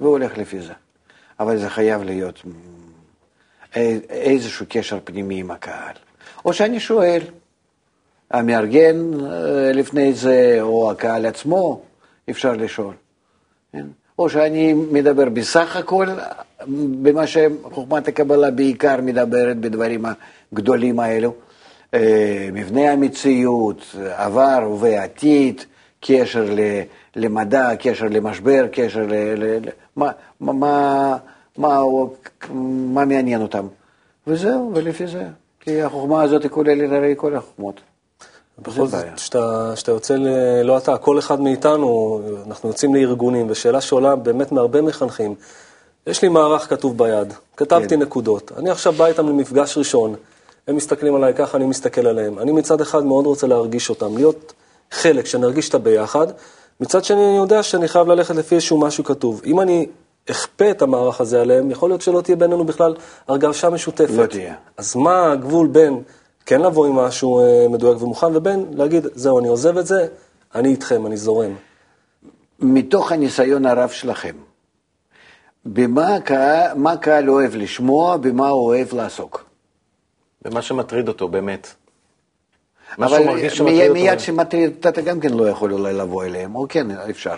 והולך 0.01 0.39
לפי 0.39 0.61
זה. 0.61 0.72
אבל 1.41 1.59
זה 1.59 1.70
חייב 1.70 2.03
להיות 2.03 2.43
איזשהו 4.11 4.66
קשר 4.68 4.99
פנימי 5.05 5.41
עם 5.41 5.51
הקהל. 5.51 5.95
או 6.45 6.53
שאני 6.53 6.81
שואל, 6.81 7.20
המארגן 8.31 8.97
אה, 9.14 9.72
לפני 9.72 10.12
זה, 10.12 10.59
או 10.61 10.91
הקהל 10.91 11.27
עצמו, 11.27 11.81
אפשר 12.31 12.53
לשאול. 12.53 12.95
כן? 13.72 13.87
או 14.18 14.29
שאני 14.31 14.72
מדבר 14.72 15.29
בסך 15.29 15.77
הכל, 15.77 16.07
במה 17.03 17.27
שחוכמת 17.27 18.09
הקבלה 18.09 18.51
בעיקר 18.51 19.01
מדברת 19.01 19.57
בדברים 19.57 20.05
הגדולים 20.53 21.01
האלו, 21.01 21.35
אה, 21.95 22.49
מבנה 22.53 22.93
המציאות, 22.93 23.97
עבר 24.16 24.77
ועתיד, 24.81 25.62
קשר 26.01 26.47
למדע, 27.16 27.77
קשר 27.79 28.07
למשבר, 28.11 28.66
קשר 28.72 29.01
ל... 29.01 29.14
ל, 29.14 29.45
ל 29.45 29.68
מה, 29.97 30.11
מה, 30.41 31.16
מה, 31.59 31.80
מה, 32.50 33.05
מעניין 33.05 33.42
אותם. 33.42 33.66
וזהו, 34.26 34.72
ולפי 34.74 35.07
זה. 35.07 35.24
כי 35.61 35.82
החוכמה 35.82 36.22
הזאת 36.22 36.46
כוללת 36.46 36.92
הרי 36.92 37.14
כל 37.16 37.36
החוכמות. 37.36 37.80
בכל 38.59 38.86
זאת, 38.86 39.05
כשאתה 39.16 39.90
יוצא, 39.92 40.16
ל... 40.16 40.28
לא 40.62 40.78
אתה, 40.78 40.96
כל 40.96 41.18
אחד 41.18 41.40
מאיתנו, 41.40 42.20
אנחנו 42.46 42.68
יוצאים 42.68 42.94
לארגונים, 42.94 43.46
ושאלה 43.50 43.80
שעולה 43.80 44.16
באמת 44.16 44.52
מהרבה 44.52 44.82
מחנכים, 44.82 45.34
יש 46.07 46.22
לי 46.22 46.28
מערך 46.28 46.70
כתוב 46.70 46.98
ביד, 46.98 47.32
כתבתי 47.57 47.88
כן. 47.88 48.02
נקודות, 48.02 48.52
אני 48.57 48.70
עכשיו 48.70 48.92
בא 48.92 49.07
איתם 49.07 49.28
למפגש 49.28 49.78
ראשון, 49.78 50.14
הם 50.68 50.76
מסתכלים 50.76 51.14
עליי 51.14 51.34
ככה, 51.34 51.57
אני 51.57 51.66
מסתכל 51.66 52.07
עליהם. 52.07 52.38
אני 52.38 52.52
מצד 52.52 52.80
אחד 52.80 53.05
מאוד 53.05 53.26
רוצה 53.26 53.46
להרגיש 53.46 53.90
אותם, 53.90 54.16
להיות 54.16 54.52
חלק, 54.90 55.26
שנרגיש 55.26 55.68
את 55.68 55.74
הביחד. 55.74 56.26
מצד 56.80 57.05
שני, 57.05 57.26
אני 57.28 57.36
יודע 57.36 57.62
שאני 57.62 57.88
חייב 57.88 58.09
ללכת 58.09 58.34
לפי 58.34 58.55
איזשהו 58.55 58.78
משהו 58.78 59.05
כתוב. 59.05 59.42
אם 59.46 59.61
אני 59.61 59.86
אכפה 60.31 60.70
את 60.70 60.83
המערך 60.83 61.20
הזה 61.20 61.41
עליהם, 61.41 61.70
יכול 61.70 61.91
להיות 61.91 62.01
שלא 62.01 62.20
תהיה 62.20 62.37
בינינו 62.37 62.64
בכלל 62.64 62.95
הרגשה 63.29 63.70
משותפת. 63.70 64.11
לא 64.11 64.27
תהיה. 64.27 64.55
אז 64.77 64.97
מה 64.97 65.33
הגבול 65.33 65.66
בין 65.68 66.03
כן 66.47 66.61
לבוא 66.61 66.87
עם 66.87 66.95
משהו 66.95 67.41
אה, 67.41 67.66
מדויק 67.70 68.03
ומוכן, 68.03 68.37
ובין 68.37 68.66
להגיד, 68.72 69.07
זהו, 69.14 69.39
אני 69.39 69.49
עוזב 69.49 69.79
את 69.79 69.87
זה, 69.87 70.07
אני 70.55 70.68
איתכם, 70.68 71.07
אני 71.07 71.16
זורם. 71.16 71.55
מתוך 72.61 73.12
הניסיון 73.12 73.66
הרב 73.66 73.89
שלכם, 73.89 74.35
במה 75.66 76.14
הקהל, 76.14 76.77
מה 76.79 76.93
הקהל 76.93 77.31
אוהב 77.31 77.55
לשמוע, 77.55 78.16
במה 78.16 78.49
הוא 78.49 78.66
אוהב 78.66 78.95
לעסוק. 78.95 79.45
ומה 80.45 80.62
שמטריד 80.62 81.09
אותו, 81.09 81.29
באמת. 81.29 81.68
מה 82.99 83.07
אבל 83.07 83.16
שהוא 83.16 83.27
מרגיש 83.27 83.57
שמטריד 83.57 83.77
מי- 83.79 83.83
אותו. 83.89 83.93
מיד 83.95 84.20
שמטריד, 84.20 84.87
אתה 84.87 85.01
גם 85.01 85.20
כן 85.20 85.33
לא 85.33 85.49
יכול 85.49 85.72
אולי 85.72 85.93
לבוא 85.93 86.25
אליהם, 86.25 86.55
או 86.55 86.66
כן, 86.68 86.91
אפשר. 86.91 87.35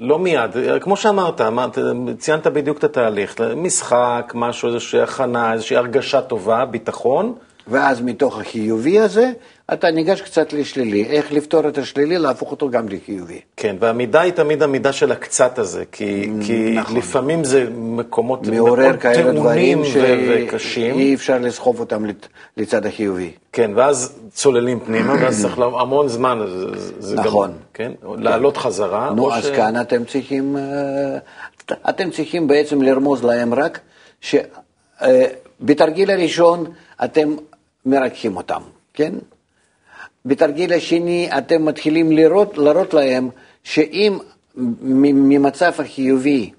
לא 0.00 0.18
מיד, 0.18 0.50
כמו 0.80 0.96
שאמרת, 0.96 1.40
אמרת, 1.40 1.78
ציינת 2.18 2.46
בדיוק 2.46 2.78
את 2.78 2.84
התהליך, 2.84 3.36
משחק, 3.56 4.32
משהו, 4.34 4.68
איזושהי 4.68 5.00
הכנה, 5.00 5.52
איזושהי 5.52 5.76
הרגשה 5.76 6.20
טובה, 6.20 6.64
ביטחון, 6.64 7.34
ואז 7.68 8.00
מתוך 8.00 8.40
החיובי 8.40 9.00
הזה, 9.00 9.32
אתה 9.72 9.90
ניגש 9.90 10.20
קצת 10.20 10.52
לשלילי. 10.52 11.04
איך 11.04 11.32
לפתור 11.32 11.68
את 11.68 11.78
השלילי, 11.78 12.18
להפוך 12.18 12.50
אותו 12.50 12.70
גם 12.70 12.88
לחיובי. 12.88 13.40
כן, 13.56 13.76
והמידה 13.80 14.20
היא 14.20 14.32
תמיד 14.32 14.62
המידה 14.62 14.92
של 14.92 15.12
הקצת 15.12 15.58
הזה, 15.58 15.84
כי, 15.92 16.28
כי 16.46 16.74
נכון. 16.76 16.96
לפעמים 16.96 17.44
זה 17.44 17.66
מקומות 17.76 18.46
מעורר 18.46 18.82
מאוד 18.88 18.96
כאלה 19.00 19.14
טעונים 19.22 19.36
דברים 19.42 19.82
וקשים, 20.46 20.94
שאי 20.94 21.14
אפשר 21.14 21.38
לסחוב 21.38 21.80
אותם 21.80 22.04
לצד 22.56 22.86
החיובי. 22.86 23.30
כן, 23.52 23.70
ואז 23.74 24.18
צוללים 24.32 24.80
פנימה, 24.80 25.14
ואז 25.20 25.42
צריך 25.42 25.58
לה- 25.58 25.66
המון 25.66 26.08
זמן, 26.08 26.38
זה, 26.98 27.16
נכון. 27.16 27.50
גם, 27.50 27.56
כן, 27.74 27.92
לעלות 28.18 28.56
חזרה, 28.56 29.10
נו, 29.16 29.34
אז 29.34 29.44
ש- 29.44 29.50
כאן 29.50 29.80
אתם 29.80 30.04
צריכים, 30.04 30.56
אה, 30.56 31.18
אתם 31.88 32.10
צריכים 32.10 32.48
בעצם 32.48 32.82
לרמוז 32.82 33.24
להם 33.24 33.54
רק 33.54 33.80
שבתרגיל 35.60 36.10
הראשון 36.10 36.64
אתם 37.04 37.34
מרככים 37.86 38.36
אותם, 38.36 38.60
כן? 38.94 39.12
בתרגיל 40.24 40.72
השני 40.72 41.28
אתם 41.38 41.64
מתחילים 41.64 42.12
לראות, 42.12 42.58
להראות 42.58 42.94
להם 42.94 43.30
שאם 43.64 44.18
ממצב 44.54 45.72
החיובי 45.78 46.50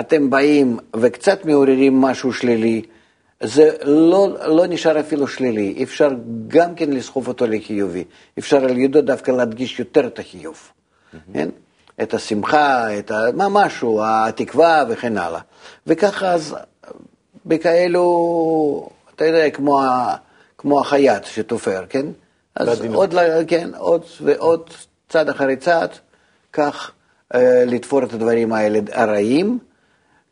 אתם 0.00 0.30
באים 0.30 0.78
וקצת 0.96 1.44
מעוררים 1.44 2.00
משהו 2.00 2.32
שלילי, 2.32 2.82
זה 3.42 3.70
לא, 3.82 4.28
לא 4.46 4.66
נשאר 4.66 5.00
אפילו 5.00 5.28
שלילי, 5.28 5.82
אפשר 5.82 6.08
גם 6.48 6.74
כן 6.74 6.90
לסחוב 6.90 7.28
אותו 7.28 7.46
לחיובי, 7.46 8.04
אפשר 8.38 8.64
על 8.64 8.78
ידו 8.78 9.00
דווקא 9.00 9.30
להדגיש 9.30 9.78
יותר 9.78 10.06
את 10.06 10.18
החיוב, 10.18 10.72
כן? 11.32 11.48
את 12.02 12.14
השמחה, 12.14 12.98
את 12.98 13.10
ה... 13.10 13.24
מה 13.34 13.48
משהו, 13.48 14.00
התקווה 14.04 14.84
וכן 14.88 15.18
הלאה. 15.18 15.40
וככה 15.86 16.32
אז 16.32 16.56
בכאלו, 17.46 18.88
אתה 19.14 19.24
יודע, 19.24 19.50
כמו, 19.50 19.82
ה, 19.82 20.16
כמו 20.58 20.80
החייט 20.80 21.24
שתופר, 21.24 21.84
כן? 21.88 22.06
אז. 22.56 22.82
עוד, 22.94 23.14
ל- 23.14 23.44
כן, 23.46 23.70
עוד 23.78 24.04
ועוד, 24.20 24.70
צעד 25.08 25.28
אחרי 25.28 25.56
צעד, 25.56 25.90
כך 26.52 26.92
אה, 27.34 27.64
לתפור 27.66 28.02
את 28.02 28.12
הדברים 28.12 28.52
האלה 28.52 28.78
הרעים, 28.92 29.58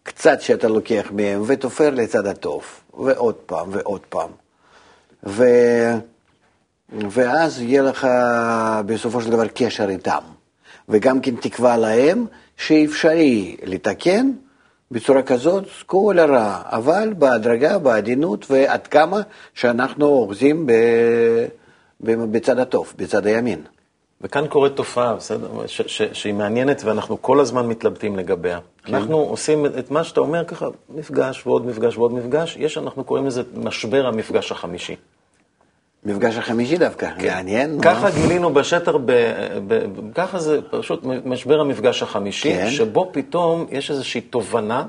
קצת 0.03 0.41
שאתה 0.41 0.69
לוקח 0.69 1.07
מהם 1.11 1.43
ותופר 1.47 1.91
לצד 1.91 2.27
הטוב, 2.27 2.65
ועוד 2.95 3.35
פעם 3.35 3.69
ועוד 3.73 4.01
פעם. 4.09 4.31
ו... 5.27 5.45
ואז 7.11 7.61
יהיה 7.61 7.83
לך 7.83 8.09
בסופו 8.87 9.21
של 9.21 9.31
דבר 9.31 9.47
קשר 9.47 9.89
איתם, 9.89 10.21
וגם 10.89 11.21
כן 11.21 11.37
תקווה 11.37 11.77
להם 11.77 12.27
שאפשרי 12.57 13.57
לתקן 13.63 14.31
בצורה 14.91 15.23
כזאת 15.23 15.65
כל 15.87 16.19
הרע, 16.19 16.63
אבל 16.65 17.15
בהדרגה, 17.19 17.79
בעדינות, 17.79 18.51
ועד 18.51 18.87
כמה 18.87 19.21
שאנחנו 19.55 20.07
אוחזים 20.07 20.67
ב... 20.67 20.73
בצד 22.05 22.59
הטוב, 22.59 22.93
בצד 22.97 23.27
הימין. 23.27 23.63
וכאן 24.21 24.47
קורית 24.47 24.77
תופעה, 24.77 25.15
בסדר? 25.15 25.67
ש- 25.67 25.83
ש- 25.87 26.03
שהיא 26.13 26.35
מעניינת 26.35 26.83
ואנחנו 26.85 27.23
כל 27.23 27.41
הזמן 27.41 27.67
מתלבטים 27.67 28.17
לגביה. 28.17 28.59
כן. 28.85 28.95
אנחנו 28.95 29.17
עושים 29.17 29.67
את 29.67 29.91
מה 29.91 30.05
שאתה 30.05 30.21
אומר 30.21 30.45
ככה, 30.45 30.69
מפגש 30.89 31.47
ועוד 31.47 31.67
מפגש 31.67 31.97
ועוד 31.97 32.13
מפגש, 32.13 32.57
יש, 32.61 32.79
אנחנו 32.79 33.05
קוראים 33.05 33.27
לזה 33.27 33.43
משבר 33.57 34.07
המפגש 34.07 34.53
החמישי. 34.53 34.97
מפגש 36.05 36.37
החמישי 36.37 36.77
דווקא, 36.79 37.09
מעניין. 37.23 37.81
ככה 37.83 38.03
מה? 38.03 38.11
גילינו 38.11 38.55
בשטר, 38.55 38.99
ב, 38.99 39.05
ב, 39.07 39.13
ב, 39.69 40.13
ככה 40.15 40.39
זה 40.39 40.61
פשוט 40.71 41.01
משבר 41.25 41.61
המפגש 41.61 42.03
החמישי, 42.03 42.53
כן. 42.53 42.71
שבו 42.71 43.11
פתאום 43.13 43.67
יש 43.71 43.91
איזושהי 43.91 44.21
תובנה 44.21 44.87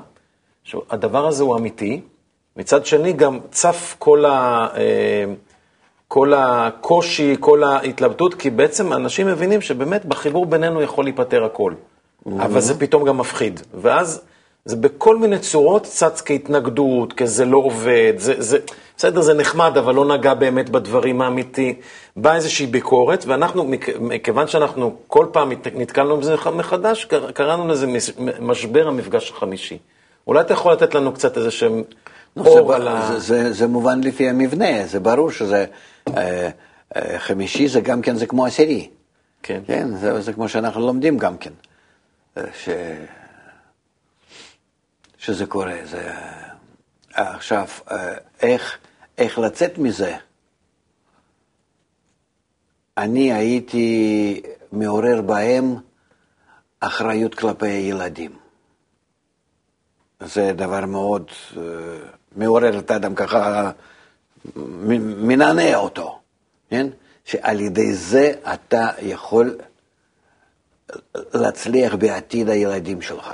שהדבר 0.64 1.26
הזה 1.26 1.42
הוא 1.42 1.56
אמיתי. 1.56 2.00
מצד 2.56 2.86
שני 2.86 3.12
גם 3.12 3.38
צף 3.50 3.96
כל, 3.98 4.24
ה, 4.24 4.66
אה, 4.76 5.24
כל 6.08 6.32
הקושי, 6.36 7.36
כל 7.40 7.62
ההתלבטות, 7.64 8.34
כי 8.34 8.50
בעצם 8.50 8.92
אנשים 8.92 9.26
מבינים 9.26 9.60
שבאמת 9.60 10.04
בחיבור 10.04 10.46
בינינו 10.46 10.82
יכול 10.82 11.04
להיפתר 11.04 11.44
הכל. 11.44 11.72
אבל 12.26 12.60
זה 12.60 12.80
פתאום 12.80 13.04
גם 13.04 13.18
מפחיד. 13.18 13.60
ואז 13.74 14.20
זה 14.64 14.76
בכל 14.76 15.16
מיני 15.16 15.38
צורות 15.38 15.82
צץ 15.82 16.22
כהתנגדות, 16.24 17.12
כזה 17.12 17.44
לא 17.44 17.58
עובד, 17.58 18.12
זה, 18.16 18.34
זה, 18.38 18.58
בסדר, 18.96 19.20
זה 19.20 19.34
נחמד, 19.34 19.78
אבל 19.78 19.94
לא 19.94 20.04
נגע 20.16 20.34
באמת 20.34 20.70
בדברים 20.70 21.22
האמיתיים. 21.22 21.74
באה 22.16 22.36
איזושהי 22.36 22.66
ביקורת, 22.66 23.24
ואנחנו, 23.26 23.64
מכ- 23.64 23.98
מכיוון 24.00 24.46
שאנחנו 24.48 24.94
כל 25.06 25.26
פעם 25.32 25.52
נת- 25.52 25.66
נתקלנו 25.76 26.16
בזה 26.16 26.34
מחדש, 26.52 27.04
קר- 27.04 27.30
קראנו 27.30 27.68
לזה 27.68 27.86
מש- 27.86 28.10
משבר 28.40 28.88
המפגש 28.88 29.30
החמישי. 29.30 29.78
אולי 30.26 30.40
אתה 30.40 30.52
יכול 30.52 30.72
לתת 30.72 30.94
לנו 30.94 31.12
קצת 31.12 31.36
איזה 31.36 31.50
שהם 31.50 31.82
אור 32.36 32.74
על 32.74 32.88
ה... 32.88 33.06
זה, 33.06 33.18
זה, 33.18 33.52
זה 33.52 33.66
מובן 33.66 34.00
לפי 34.00 34.28
המבנה, 34.28 34.86
זה 34.86 35.00
ברור 35.00 35.30
שזה 35.30 35.64
אה, 36.16 36.50
אה, 36.96 37.18
חמישי, 37.18 37.68
זה 37.68 37.80
גם 37.80 38.02
כן, 38.02 38.16
זה 38.16 38.26
כמו 38.26 38.46
עשירי. 38.46 38.88
כן. 39.42 39.62
כן, 39.66 39.96
זה, 39.96 40.20
זה 40.20 40.32
כמו 40.32 40.48
שאנחנו 40.48 40.80
לומדים 40.80 41.18
גם 41.18 41.38
כן, 41.38 41.52
אה, 42.36 42.42
ש... 42.54 42.68
שזה 45.18 45.46
קורה. 45.46 45.76
זה... 45.84 46.10
אה, 47.18 47.34
עכשיו, 47.34 47.66
אה, 47.90 48.14
איך, 48.42 48.78
איך 49.18 49.38
לצאת 49.38 49.78
מזה? 49.78 50.16
אני 52.98 53.32
הייתי 53.32 54.42
מעורר 54.72 55.22
בהם 55.22 55.76
אחריות 56.80 57.34
כלפי 57.34 57.66
הילדים. 57.66 58.36
זה 60.20 60.52
דבר 60.52 60.86
מאוד 60.86 61.30
מעורר 62.36 62.78
את 62.78 62.90
האדם 62.90 63.14
ככה, 63.14 63.70
מנענע 64.56 65.76
אותו, 65.76 66.18
כן? 66.70 66.86
שעל 67.24 67.60
ידי 67.60 67.94
זה 67.94 68.32
אתה 68.54 68.88
יכול 69.02 69.58
להצליח 71.34 71.94
בעתיד 71.94 72.48
הילדים 72.48 73.02
שלך. 73.02 73.30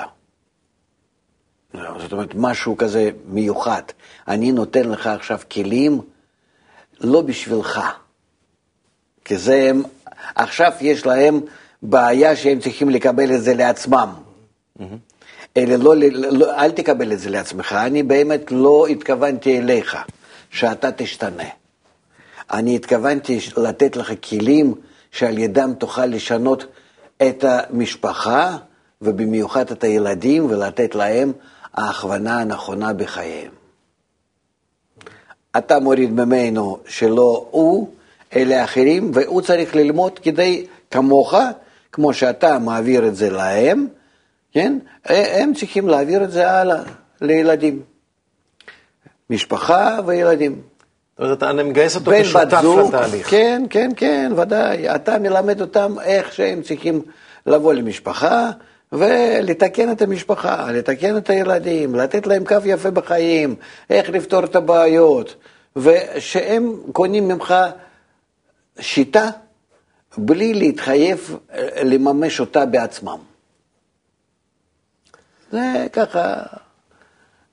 זאת 1.73 2.13
אומרת, 2.13 2.35
משהו 2.35 2.77
כזה 2.77 3.11
מיוחד. 3.27 3.83
אני 4.29 4.53
נותן 4.53 4.89
לך 4.89 5.07
עכשיו 5.07 5.41
כלים 5.51 6.01
לא 7.01 7.23
בשבילך, 7.23 7.81
כי 9.25 9.39
זה 9.39 9.67
הם, 9.71 9.83
עכשיו 10.35 10.73
יש 10.81 11.07
להם 11.07 11.41
בעיה 11.83 12.37
שהם 12.37 12.61
צריכים 12.61 12.91
לקבל 12.91 13.35
את 13.35 13.43
זה 13.43 13.55
לעצמם. 13.55 14.15
אלא 15.57 15.77
לא, 15.77 15.95
לא, 16.13 16.55
אל 16.57 16.71
תקבל 16.71 17.13
את 17.13 17.19
זה 17.19 17.31
לעצמך, 17.31 17.73
אני 17.73 18.03
באמת 18.03 18.41
לא 18.51 18.87
התכוונתי 18.87 19.59
אליך, 19.59 19.97
שאתה 20.51 20.93
תשתנה. 20.93 21.49
אני 22.53 22.77
התכוונתי 22.77 23.39
לתת 23.57 23.97
לך 23.97 24.13
כלים 24.29 24.75
שעל 25.11 25.39
ידם 25.39 25.73
תוכל 25.79 26.07
לשנות 26.07 26.67
את 27.23 27.45
המשפחה, 27.45 28.57
ובמיוחד 29.03 29.71
את 29.71 29.85
הילדים, 29.85 30.47
ולתת 30.51 30.95
להם 30.95 31.33
ההכוונה 31.75 32.41
הנכונה 32.41 32.93
בחייהם. 32.93 33.51
אתה 35.57 35.81
מוריד 35.81 36.13
ממנו 36.13 36.79
שלא 36.87 37.47
הוא, 37.51 37.89
אלה 38.37 38.65
אחרים, 38.65 39.11
והוא 39.15 39.41
צריך 39.41 39.77
ללמוד 39.77 40.19
כדי, 40.19 40.67
כמוך, 40.91 41.35
כמו 41.93 42.15
שאתה 42.15 42.59
מעביר 42.59 43.07
את 43.07 43.17
זה 43.17 43.31
להם, 43.31 43.87
כן? 44.53 44.79
הם 45.05 45.55
צריכים 45.55 45.89
להעביר 45.89 46.25
את 46.25 46.31
זה 46.31 46.51
הלאה 46.51 46.83
לילדים. 47.21 47.83
משפחה 49.31 49.99
וילדים. 50.07 50.61
זאת 51.19 51.25
אומרת, 51.25 51.43
אני 51.43 51.63
מגייס 51.63 51.97
אותו 51.97 52.11
כשותף 52.23 52.63
לתהליך. 52.89 53.31
כן, 53.31 53.63
כן, 53.71 53.91
כן, 53.97 54.33
ודאי. 54.37 54.95
אתה 54.95 55.19
מלמד 55.19 55.61
אותם 55.61 55.95
איך 56.05 56.33
שהם 56.33 56.63
צריכים 56.63 57.03
לבוא 57.47 57.73
למשפחה 57.73 58.51
ולתקן 58.93 59.93
את 59.93 60.03
המשפחה, 60.03 60.71
לתקן 60.73 61.17
את 61.17 61.31
הילדים, 61.31 61.95
לתת 61.95 62.27
להם 62.27 62.45
קו 62.45 62.57
יפה 62.65 62.91
בחיים, 62.91 63.55
איך 63.91 64.11
לפתור 64.11 64.45
את 64.45 64.57
הבעיות, 64.57 65.35
ושהם 65.77 66.77
קונים 66.93 67.29
ממך 67.29 67.55
שיטה 68.81 69.31
בלי 70.19 70.55
להתחייב 70.55 71.37
אה, 71.53 71.83
לממש 71.85 72.41
אותה 72.41 72.67
בעצמם. 72.67 73.32
זה 75.53 75.87
ככה, 75.93 76.43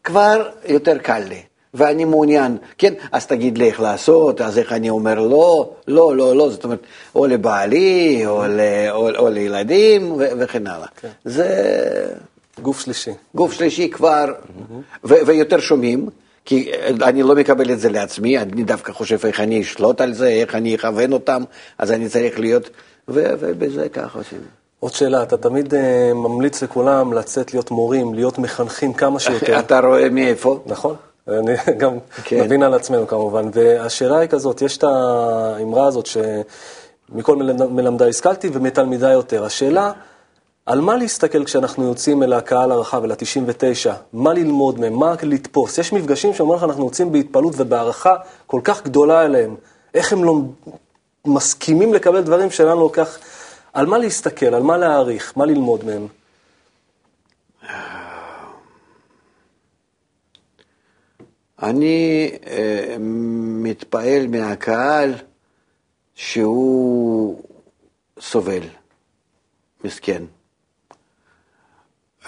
כבר 0.03 0.49
יותר 0.67 0.97
קל 0.97 1.19
לי. 1.19 1.41
ואני 1.73 2.05
מעוניין, 2.05 2.57
כן, 2.77 2.93
אז 3.11 3.27
תגיד 3.27 3.57
לי 3.57 3.67
איך 3.67 3.79
לעשות, 3.79 4.41
אז 4.41 4.57
איך 4.57 4.73
אני 4.73 4.89
אומר 4.89 5.19
לא, 5.19 5.73
לא, 5.87 6.15
לא, 6.15 6.35
לא, 6.35 6.49
זאת 6.49 6.63
אומרת, 6.63 6.79
או 7.15 7.27
לבעלי, 7.27 8.25
או, 8.25 8.43
ל, 8.47 8.59
או, 8.91 9.09
או 9.17 9.29
לילדים, 9.29 10.11
ו, 10.11 10.17
וכן 10.39 10.67
הלאה. 10.67 10.87
כן. 11.01 11.09
זה... 11.25 11.47
גוף 12.61 12.79
שלישי. 12.79 13.11
גוף 13.35 13.53
שלישי 13.53 13.89
כבר, 13.89 14.25
ו, 15.03 15.13
ויותר 15.25 15.59
שומעים, 15.59 16.09
כי 16.45 16.71
אני 17.01 17.23
לא 17.23 17.35
מקבל 17.35 17.71
את 17.71 17.79
זה 17.79 17.89
לעצמי, 17.89 18.39
אני 18.39 18.63
דווקא 18.63 18.91
חושב 18.91 19.25
איך 19.25 19.39
אני 19.39 19.61
אשלוט 19.61 20.01
על 20.01 20.13
זה, 20.13 20.27
איך 20.27 20.55
אני 20.55 20.75
אכוון 20.75 21.13
אותם, 21.13 21.43
אז 21.77 21.91
אני 21.91 22.09
צריך 22.09 22.39
להיות, 22.39 22.69
ובזה 23.07 23.89
ככה 23.89 24.19
עושים. 24.19 24.39
עוד 24.79 24.93
שאלה, 24.93 25.23
אתה 25.23 25.37
תמיד 25.37 25.73
uh, 25.73 25.77
ממליץ 26.13 26.63
לכולם 26.63 27.13
לצאת 27.13 27.53
להיות 27.53 27.71
מורים, 27.71 28.13
להיות 28.13 28.39
מחנכים 28.39 28.93
כמה 28.93 29.19
שיותר. 29.29 29.59
אתה 29.59 29.79
רואה 29.79 30.09
מאיפה? 30.09 30.59
נכון. 30.65 30.95
אני 31.27 31.53
גם 31.77 31.97
כן. 32.23 32.43
מבין 32.43 32.63
על 32.63 32.73
עצמנו 32.73 33.07
כמובן. 33.07 33.49
והשאלה 33.53 34.17
היא 34.17 34.29
כזאת, 34.29 34.61
יש 34.61 34.77
את 34.77 34.83
האמרה 34.83 35.87
הזאת 35.87 36.05
שמכל 36.05 37.35
מלמדי 37.69 38.09
השכלתי 38.09 38.49
ומתלמידי 38.53 39.11
יותר. 39.11 39.45
השאלה, 39.45 39.91
על 40.65 40.81
מה 40.81 40.95
להסתכל 40.95 41.43
כשאנחנו 41.45 41.87
יוצאים 41.87 42.23
אל 42.23 42.33
הקהל 42.33 42.71
הרחב, 42.71 43.03
אל 43.03 43.11
ה-99? 43.11 43.89
מה 44.13 44.33
ללמוד 44.33 44.79
מהם? 44.79 44.93
מה 44.93 45.15
לתפוס? 45.23 45.77
יש 45.77 45.93
מפגשים 45.93 46.33
שאומרים 46.33 46.57
לך, 46.57 46.63
אנחנו 46.63 46.85
יוצאים 46.85 47.11
בהתפעלות 47.11 47.53
ובהערכה 47.57 48.15
כל 48.47 48.61
כך 48.63 48.83
גדולה 48.83 49.25
אליהם. 49.25 49.55
איך 49.93 50.13
הם 50.13 50.23
לא 50.23 50.35
מסכימים 51.25 51.93
לקבל 51.93 52.21
דברים 52.21 52.51
שלנו 52.51 52.79
לוקח... 52.79 53.17
על 53.73 53.85
מה 53.85 53.97
להסתכל? 53.97 54.45
על 54.45 54.63
מה 54.63 54.77
להעריך? 54.77 55.33
מה 55.37 55.45
ללמוד 55.45 55.85
מהם? 55.85 56.07
אני 61.61 62.31
אה, 62.47 62.95
מתפעל 63.63 64.27
מהקהל 64.27 65.13
שהוא 66.15 67.43
סובל, 68.19 68.63
מסכן. 69.83 70.23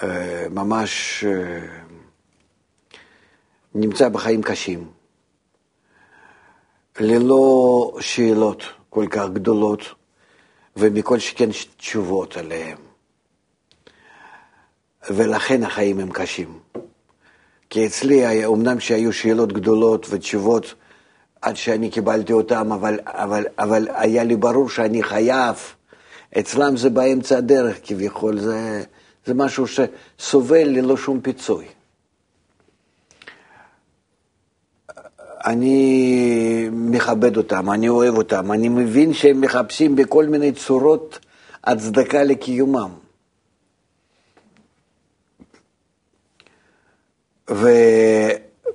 אה, 0.02 0.46
ממש 0.50 1.24
אה, 1.24 1.82
נמצא 3.74 4.08
בחיים 4.08 4.42
קשים, 4.42 4.90
ללא 7.00 7.96
שאלות 8.00 8.62
כל 8.90 9.06
כך 9.10 9.28
גדולות, 9.32 9.80
ומכל 10.76 11.18
שכן 11.18 11.48
תשובות 11.76 12.36
עליהן. 12.36 12.76
ולכן 15.10 15.62
החיים 15.62 16.00
הם 16.00 16.10
קשים. 16.12 16.58
כי 17.70 17.86
אצלי, 17.86 18.46
אמנם 18.46 18.80
שהיו 18.80 19.12
שאלות 19.12 19.52
גדולות 19.52 20.06
ותשובות 20.10 20.74
עד 21.42 21.56
שאני 21.56 21.90
קיבלתי 21.90 22.32
אותן, 22.32 22.72
אבל, 22.72 22.98
אבל, 23.06 23.44
אבל 23.58 23.88
היה 23.90 24.24
לי 24.24 24.36
ברור 24.36 24.68
שאני 24.68 25.02
חייב. 25.02 25.56
אצלם 26.38 26.76
זה 26.76 26.90
באמצע 26.90 27.38
הדרך 27.38 27.78
כביכול, 27.82 28.38
זה, 28.38 28.82
זה 29.26 29.34
משהו 29.34 29.64
שסובל 29.66 30.68
ללא 30.68 30.96
שום 30.96 31.20
פיצוי. 31.20 31.66
אני 35.44 36.68
מכבד 36.72 37.36
אותם, 37.36 37.70
אני 37.70 37.88
אוהב 37.88 38.16
אותם, 38.16 38.52
אני 38.52 38.68
מבין 38.68 39.14
שהם 39.14 39.40
מחפשים 39.40 39.96
בכל 39.96 40.26
מיני 40.26 40.52
צורות 40.52 41.18
הצדקה 41.64 42.22
לקיומם. 42.24 42.90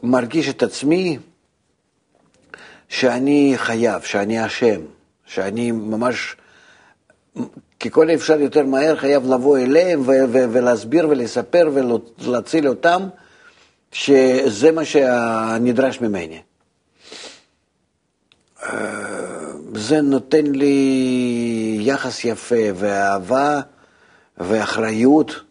ומרגיש 0.03 0.49
את 0.49 0.63
עצמי 0.63 1.17
שאני 2.89 3.53
חייב, 3.55 4.01
שאני 4.01 4.45
אשם, 4.45 4.81
שאני 5.25 5.71
ממש 5.71 6.35
ככל 7.79 8.09
האפשר 8.09 8.39
יותר 8.39 8.65
מהר 8.65 8.95
חייב 8.95 9.33
לבוא 9.33 9.57
אליהם 9.57 10.01
ולהסביר 10.31 11.09
ולספר 11.09 11.69
ולהציל 11.73 12.67
אותם, 12.67 13.07
שזה 13.91 14.71
מה 14.71 14.85
שנדרש 14.85 16.01
ממני. 16.01 16.41
זה 19.75 20.01
נותן 20.01 20.45
לי 20.45 21.77
יחס 21.81 22.25
יפה 22.25 22.65
ואהבה 22.75 23.61
ואחריות 24.37 25.41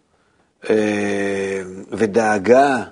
אה, 0.70 1.62
ודאגה 1.90 2.84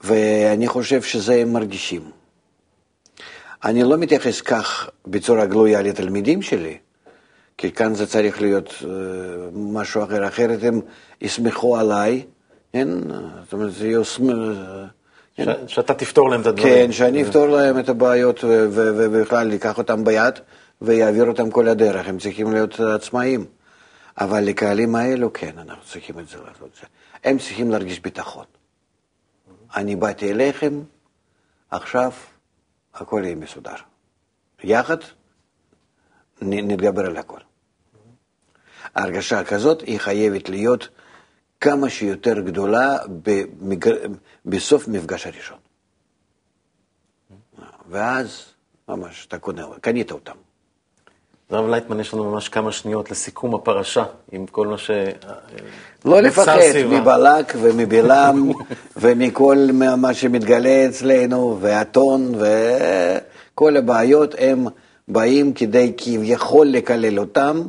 ואני 0.00 0.68
חושב 0.68 1.02
שזה 1.02 1.34
הם 1.34 1.52
מרגישים. 1.52 2.02
אני 3.64 3.82
לא 3.82 3.98
מתייחס 3.98 4.40
כך 4.40 4.90
בצורה 5.06 5.46
גלויה 5.46 5.82
לתלמידים 5.82 6.42
שלי, 6.42 6.78
כי 7.58 7.72
כאן 7.72 7.94
זה 7.94 8.06
צריך 8.06 8.40
להיות 8.40 8.68
uh, 8.68 8.84
משהו 9.54 10.04
אחר, 10.04 10.28
אחרת 10.28 10.58
הם 10.62 10.80
יסמכו 11.20 11.76
עליי, 11.76 12.24
כן? 12.72 12.88
זאת 13.44 13.52
אומרת, 13.52 13.72
זה 13.72 13.88
כן? 15.34 15.68
שאתה 15.68 15.94
תפתור 15.94 16.30
להם 16.30 16.40
את 16.40 16.46
הדברים. 16.46 16.86
כן, 16.86 16.92
שאני 16.92 17.22
אפתור 17.22 17.46
להם 17.46 17.78
את 17.78 17.88
הבעיות 17.88 18.44
ובכלל 18.44 19.54
אקח 19.54 19.78
אותם 19.78 20.04
ביד 20.04 20.38
ויעביר 20.82 21.24
אותם 21.28 21.50
כל 21.50 21.68
הדרך, 21.68 22.08
הם 22.08 22.18
צריכים 22.18 22.52
להיות 22.52 22.80
עצמאיים. 22.80 23.46
אבל 24.18 24.40
לקהלים 24.40 24.94
האלו, 24.94 25.32
כן, 25.32 25.58
אנחנו 25.58 25.84
צריכים 25.84 26.18
את 26.18 26.28
זה 26.28 26.36
לעשות. 26.38 26.80
הם 27.24 27.38
צריכים 27.38 27.70
להרגיש 27.70 28.00
ביטחון. 28.00 28.44
אני 29.76 29.96
באתי 29.96 30.30
אליכם, 30.30 30.80
עכשיו 31.70 32.12
הכל 32.94 33.20
יהיה 33.24 33.34
מסודר. 33.34 33.74
יחד 34.64 34.96
נתגבר 36.42 37.06
על 37.06 37.16
הכל. 37.16 37.38
ההרגשה 38.94 39.44
כזאת 39.44 39.80
היא 39.80 39.98
חייבת 39.98 40.48
להיות 40.48 40.88
כמה 41.62 41.90
שיותר 41.90 42.40
גדולה 42.40 42.96
במגר... 43.22 43.96
בסוף 44.46 44.88
מפגש 44.88 45.26
הראשון. 45.26 45.58
ואז 47.90 48.44
ממש 48.88 49.26
אתה 49.28 49.38
קונה, 49.38 49.66
קנית 49.80 50.12
אותם. 50.12 50.32
הרב 51.50 51.68
לייטמן, 51.68 52.00
יש 52.00 52.14
לנו 52.14 52.30
ממש 52.30 52.48
כמה 52.48 52.72
שניות 52.72 53.10
לסיכום 53.10 53.54
הפרשה, 53.54 54.04
עם 54.32 54.46
כל 54.46 54.66
מה 54.66 54.78
ש... 54.78 54.90
לא 56.04 56.20
לפחד 56.20 56.58
מבלק 56.90 57.52
ומבלעם 57.60 58.50
ומכל 59.02 59.58
מה 59.96 60.14
שמתגלה 60.14 60.86
אצלנו, 60.86 61.58
והטון 61.60 62.34
וכל 63.54 63.76
הבעיות, 63.76 64.34
הם 64.38 64.66
באים 65.08 65.52
כדי 65.52 65.92
כביכול 65.96 66.66
לקלל 66.66 67.18
אותם, 67.18 67.62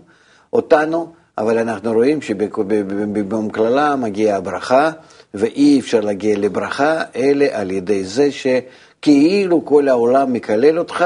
אותנו, 0.54 1.14
אבל 1.38 1.58
אנחנו 1.58 1.94
רואים 1.94 2.22
שבמקללה 2.22 3.96
מגיעה 3.96 4.38
הברכה, 4.38 4.92
ואי 5.34 5.80
אפשר 5.80 6.00
להגיע 6.00 6.38
לברכה, 6.38 7.02
אלא 7.16 7.46
על 7.52 7.72
ידי 7.72 8.04
זה 8.04 8.30
שכאילו 8.32 9.66
כל 9.66 9.88
העולם 9.88 10.34
מקלל 10.34 10.80
אותך, 10.80 11.06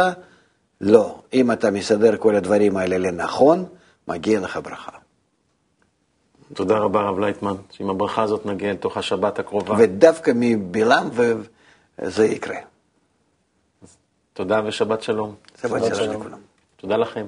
לא, 0.81 1.19
אם 1.33 1.51
אתה 1.51 1.71
מסדר 1.71 2.17
כל 2.17 2.35
הדברים 2.35 2.77
האלה 2.77 2.97
לנכון, 2.97 3.65
מגיע 4.07 4.39
לך 4.39 4.59
ברכה. 4.63 4.91
תודה 6.53 6.77
רבה, 6.77 6.99
הרב 6.99 7.19
לייטמן, 7.19 7.55
שעם 7.71 7.89
הברכה 7.89 8.23
הזאת 8.23 8.45
נגיע 8.45 8.73
לתוך 8.73 8.97
השבת 8.97 9.39
הקרובה. 9.39 9.75
ודווקא 9.79 10.31
מבלעם 10.35 11.09
זה 12.01 12.25
יקרה. 12.25 12.57
תודה 14.33 14.61
ושבת 14.65 15.03
שלום. 15.03 15.35
שבת 15.61 15.95
שלום 15.95 16.15
לכולם. 16.21 16.39
תודה 16.77 16.97
לכם. 16.97 17.25